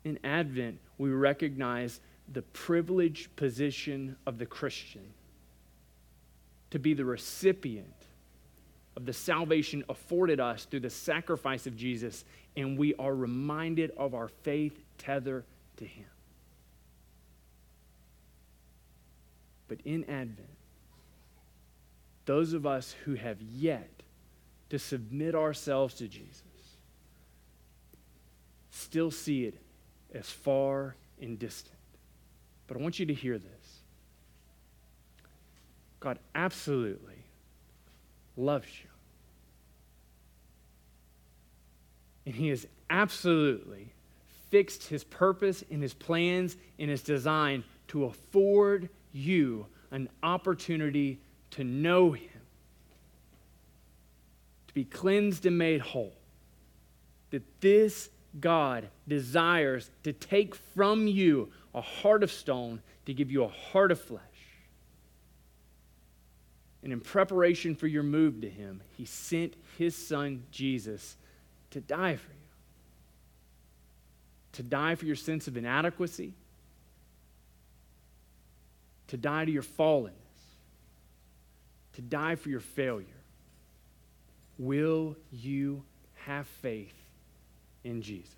In 0.05 0.19
Advent, 0.25 0.79
we 0.97 1.11
recognize 1.11 2.01
the 2.33 2.41
privileged 2.41 3.37
position 3.37 4.17
of 4.25 4.39
the 4.39 4.47
Christian 4.47 5.05
to 6.71 6.79
be 6.79 6.95
the 6.95 7.05
recipient 7.05 7.93
of 8.97 9.05
the 9.05 9.13
salvation 9.13 9.85
afforded 9.91 10.41
us 10.41 10.65
through 10.65 10.81
the 10.81 10.89
sacrifice 10.89 11.67
of 11.67 11.77
Jesus, 11.77 12.25
and 12.57 12.79
we 12.79 12.95
are 12.95 13.15
reminded 13.15 13.91
of 13.99 14.15
our 14.15 14.29
faith 14.29 14.83
tether 14.97 15.45
to 15.77 15.85
Him. 15.85 16.07
But 19.71 19.79
in 19.85 20.03
Advent, 20.11 20.49
those 22.25 22.55
of 22.55 22.67
us 22.67 22.97
who 23.05 23.15
have 23.15 23.41
yet 23.41 23.89
to 24.69 24.81
submit 24.81 25.37
ourselves 25.37 25.95
to 25.95 26.09
Jesus 26.09 26.43
still 28.73 29.13
see 29.13 29.45
it 29.45 29.55
as 30.13 30.29
far 30.29 30.97
and 31.23 31.39
distant. 31.39 31.79
But 32.67 32.79
I 32.79 32.81
want 32.81 32.99
you 32.99 33.07
to 33.07 33.15
hear 33.15 33.39
this 33.39 33.81
God 36.01 36.19
absolutely 36.35 37.23
loves 38.37 38.67
you. 38.83 38.91
And 42.27 42.35
He 42.35 42.49
has 42.49 42.67
absolutely 42.91 43.93
fixed 44.51 44.89
His 44.89 45.05
purpose 45.05 45.63
and 45.71 45.81
His 45.81 45.95
plans 45.95 46.57
and 46.81 46.91
His 46.91 47.05
design 47.05 47.63
to 47.87 48.07
afford 48.07 48.89
you 49.13 49.67
an 49.91 50.09
opportunity 50.23 51.21
to 51.53 51.65
know 51.65 52.13
Him, 52.13 52.41
to 54.69 54.75
be 54.75 54.85
cleansed 54.85 55.47
and 55.47 55.59
made 55.59 55.81
whole. 55.81 56.15
That 57.31 57.43
this 57.61 58.11
God 58.39 58.89
desires 59.09 59.91
to 60.05 60.13
take 60.13 60.55
from 60.55 61.07
you 61.07 61.51
a 61.75 61.81
heart 61.81 62.23
of 62.23 62.31
stone 62.31 62.81
to 63.07 63.15
give 63.15 63.31
you 63.31 63.45
a 63.45 63.49
heart 63.49 63.91
of 63.91 64.01
flesh. 64.01 64.23
And 66.83 66.93
in 66.93 67.01
preparation 67.01 67.75
for 67.75 67.87
your 67.87 68.03
move 68.03 68.41
to 68.41 68.49
Him, 68.49 68.83
He 68.97 69.05
sent 69.05 69.55
His 69.77 69.97
Son, 69.97 70.45
Jesus, 70.51 71.17
to 71.71 71.81
die 71.81 72.17
for 72.17 72.31
you. 72.31 72.37
To 74.53 74.63
die 74.63 74.95
for 74.95 75.07
your 75.07 75.17
sense 75.17 75.47
of 75.47 75.57
inadequacy, 75.57 76.35
to 79.11 79.17
die 79.17 79.45
to 79.45 79.51
your 79.51 79.63
fallenness, 79.63 80.13
to 81.95 82.03
die 82.03 82.37
for 82.37 82.49
your 82.49 82.61
failure. 82.61 83.07
Will 84.59 85.17
you 85.31 85.83
have 86.27 86.47
faith 86.47 86.95
in 87.83 88.03
Jesus? 88.03 88.35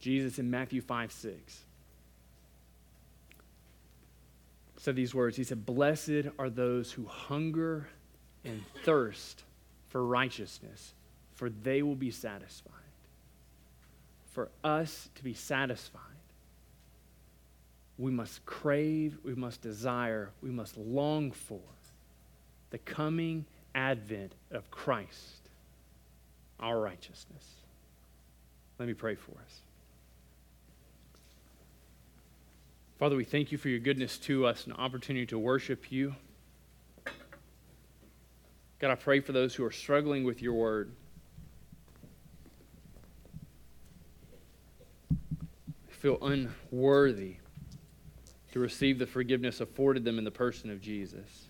Jesus 0.00 0.38
in 0.38 0.50
Matthew 0.50 0.80
5 0.80 1.12
6 1.12 1.58
said 4.78 4.96
these 4.96 5.14
words. 5.14 5.36
He 5.36 5.44
said, 5.44 5.64
Blessed 5.64 6.26
are 6.40 6.50
those 6.50 6.90
who 6.90 7.04
hunger 7.06 7.88
and 8.44 8.64
thirst 8.82 9.44
for 9.86 10.04
righteousness, 10.04 10.94
for 11.34 11.50
they 11.50 11.82
will 11.82 11.94
be 11.94 12.10
satisfied. 12.10 12.72
For 14.32 14.50
us 14.64 15.08
to 15.14 15.22
be 15.22 15.34
satisfied, 15.34 16.00
we 17.98 18.10
must 18.10 18.44
crave, 18.46 19.18
we 19.22 19.34
must 19.34 19.60
desire, 19.60 20.30
we 20.42 20.50
must 20.50 20.76
long 20.76 21.30
for 21.30 21.60
the 22.70 22.78
coming 22.78 23.44
advent 23.74 24.32
of 24.50 24.70
Christ, 24.70 25.50
our 26.58 26.80
righteousness. 26.80 27.44
Let 28.78 28.88
me 28.88 28.94
pray 28.94 29.14
for 29.14 29.32
us. 29.32 29.60
Father, 32.98 33.16
we 33.16 33.24
thank 33.24 33.52
you 33.52 33.58
for 33.58 33.68
your 33.68 33.78
goodness 33.78 34.16
to 34.18 34.46
us 34.46 34.64
and 34.64 34.74
opportunity 34.74 35.26
to 35.26 35.38
worship 35.38 35.92
you. 35.92 36.14
God, 38.78 38.90
I 38.90 38.94
pray 38.94 39.20
for 39.20 39.32
those 39.32 39.54
who 39.54 39.64
are 39.64 39.70
struggling 39.70 40.24
with 40.24 40.40
your 40.40 40.54
word. 40.54 40.92
Feel 45.88 46.18
unworthy 46.22 47.36
to 48.52 48.60
receive 48.60 48.98
the 48.98 49.06
forgiveness 49.06 49.60
afforded 49.60 50.04
them 50.04 50.18
in 50.18 50.24
the 50.24 50.30
person 50.30 50.70
of 50.70 50.80
Jesus. 50.80 51.46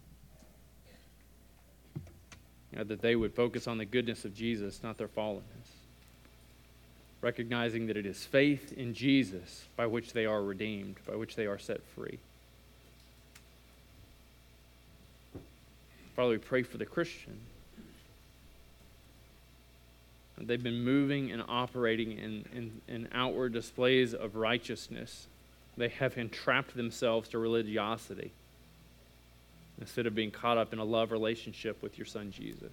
That 2.73 3.03
they 3.03 3.17
would 3.17 3.35
focus 3.35 3.69
on 3.69 3.79
the 3.79 3.85
goodness 3.85 4.25
of 4.25 4.35
Jesus, 4.35 4.83
not 4.83 4.97
their 4.97 5.09
fallenness 5.09 5.43
recognizing 7.23 7.87
that 7.87 7.97
it 7.97 8.05
is 8.05 8.27
faith 8.27 8.75
in 8.77 8.93
Jesus 8.93 9.65
by 9.77 9.87
which 9.87 10.13
they 10.13 10.27
are 10.27 10.43
redeemed, 10.43 10.97
by 11.07 11.15
which 11.15 11.37
they 11.37 11.47
are 11.47 11.59
set 11.59 11.81
free. 11.95 12.19
Father, 16.17 16.33
we 16.33 16.39
pray 16.39 16.65
for 16.65 16.77
the 16.77 16.85
Christian. 16.85 17.39
They've 20.37 20.63
been 20.63 20.83
moving 20.83 21.31
and 21.31 21.43
operating 21.49 22.13
in, 22.19 22.45
in, 22.53 22.81
in 22.89 23.09
outward 23.13 23.53
displays 23.53 24.13
of 24.13 24.35
righteousness. 24.35 25.29
They 25.77 25.89
have 25.89 26.19
entrapped 26.19 26.77
themselves 26.77 27.31
to 27.31 27.39
religiosity 27.39 28.33
instead 29.81 30.07
of 30.07 30.15
being 30.15 30.31
caught 30.31 30.59
up 30.59 30.73
in 30.73 30.79
a 30.79 30.85
love 30.85 31.13
relationship 31.13 31.83
with 31.83 31.99
your 31.99 32.07
son 32.07 32.31
Jesus. 32.31 32.73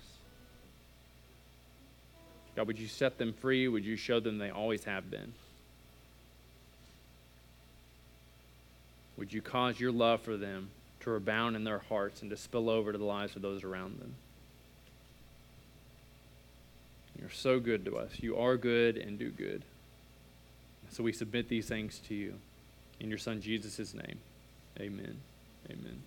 God, 2.55 2.67
would 2.67 2.79
you 2.79 2.87
set 2.87 3.17
them 3.17 3.33
free? 3.33 3.67
Would 3.67 3.85
you 3.85 3.95
show 3.95 4.19
them 4.19 4.37
they 4.37 4.49
always 4.49 4.83
have 4.83 5.09
been? 5.09 5.33
Would 9.17 9.33
you 9.33 9.41
cause 9.41 9.79
your 9.79 9.91
love 9.91 10.21
for 10.21 10.37
them 10.37 10.69
to 11.01 11.11
rebound 11.11 11.55
in 11.55 11.63
their 11.63 11.79
hearts 11.79 12.21
and 12.21 12.29
to 12.31 12.37
spill 12.37 12.69
over 12.69 12.91
to 12.91 12.97
the 12.97 13.05
lives 13.05 13.35
of 13.35 13.41
those 13.41 13.63
around 13.63 13.99
them? 13.99 14.15
You're 17.19 17.29
so 17.29 17.59
good 17.59 17.85
to 17.85 17.97
us. 17.97 18.11
You 18.19 18.37
are 18.37 18.55
good 18.55 18.97
and 18.97 19.19
do 19.19 19.29
good. 19.29 19.63
So 20.91 21.03
we 21.03 21.11
submit 21.11 21.49
these 21.49 21.67
things 21.67 21.99
to 22.07 22.15
you. 22.15 22.35
In 22.99 23.09
your 23.09 23.17
Son 23.17 23.41
Jesus' 23.41 23.93
name, 23.93 24.19
amen. 24.79 25.17
Amen. 25.69 26.03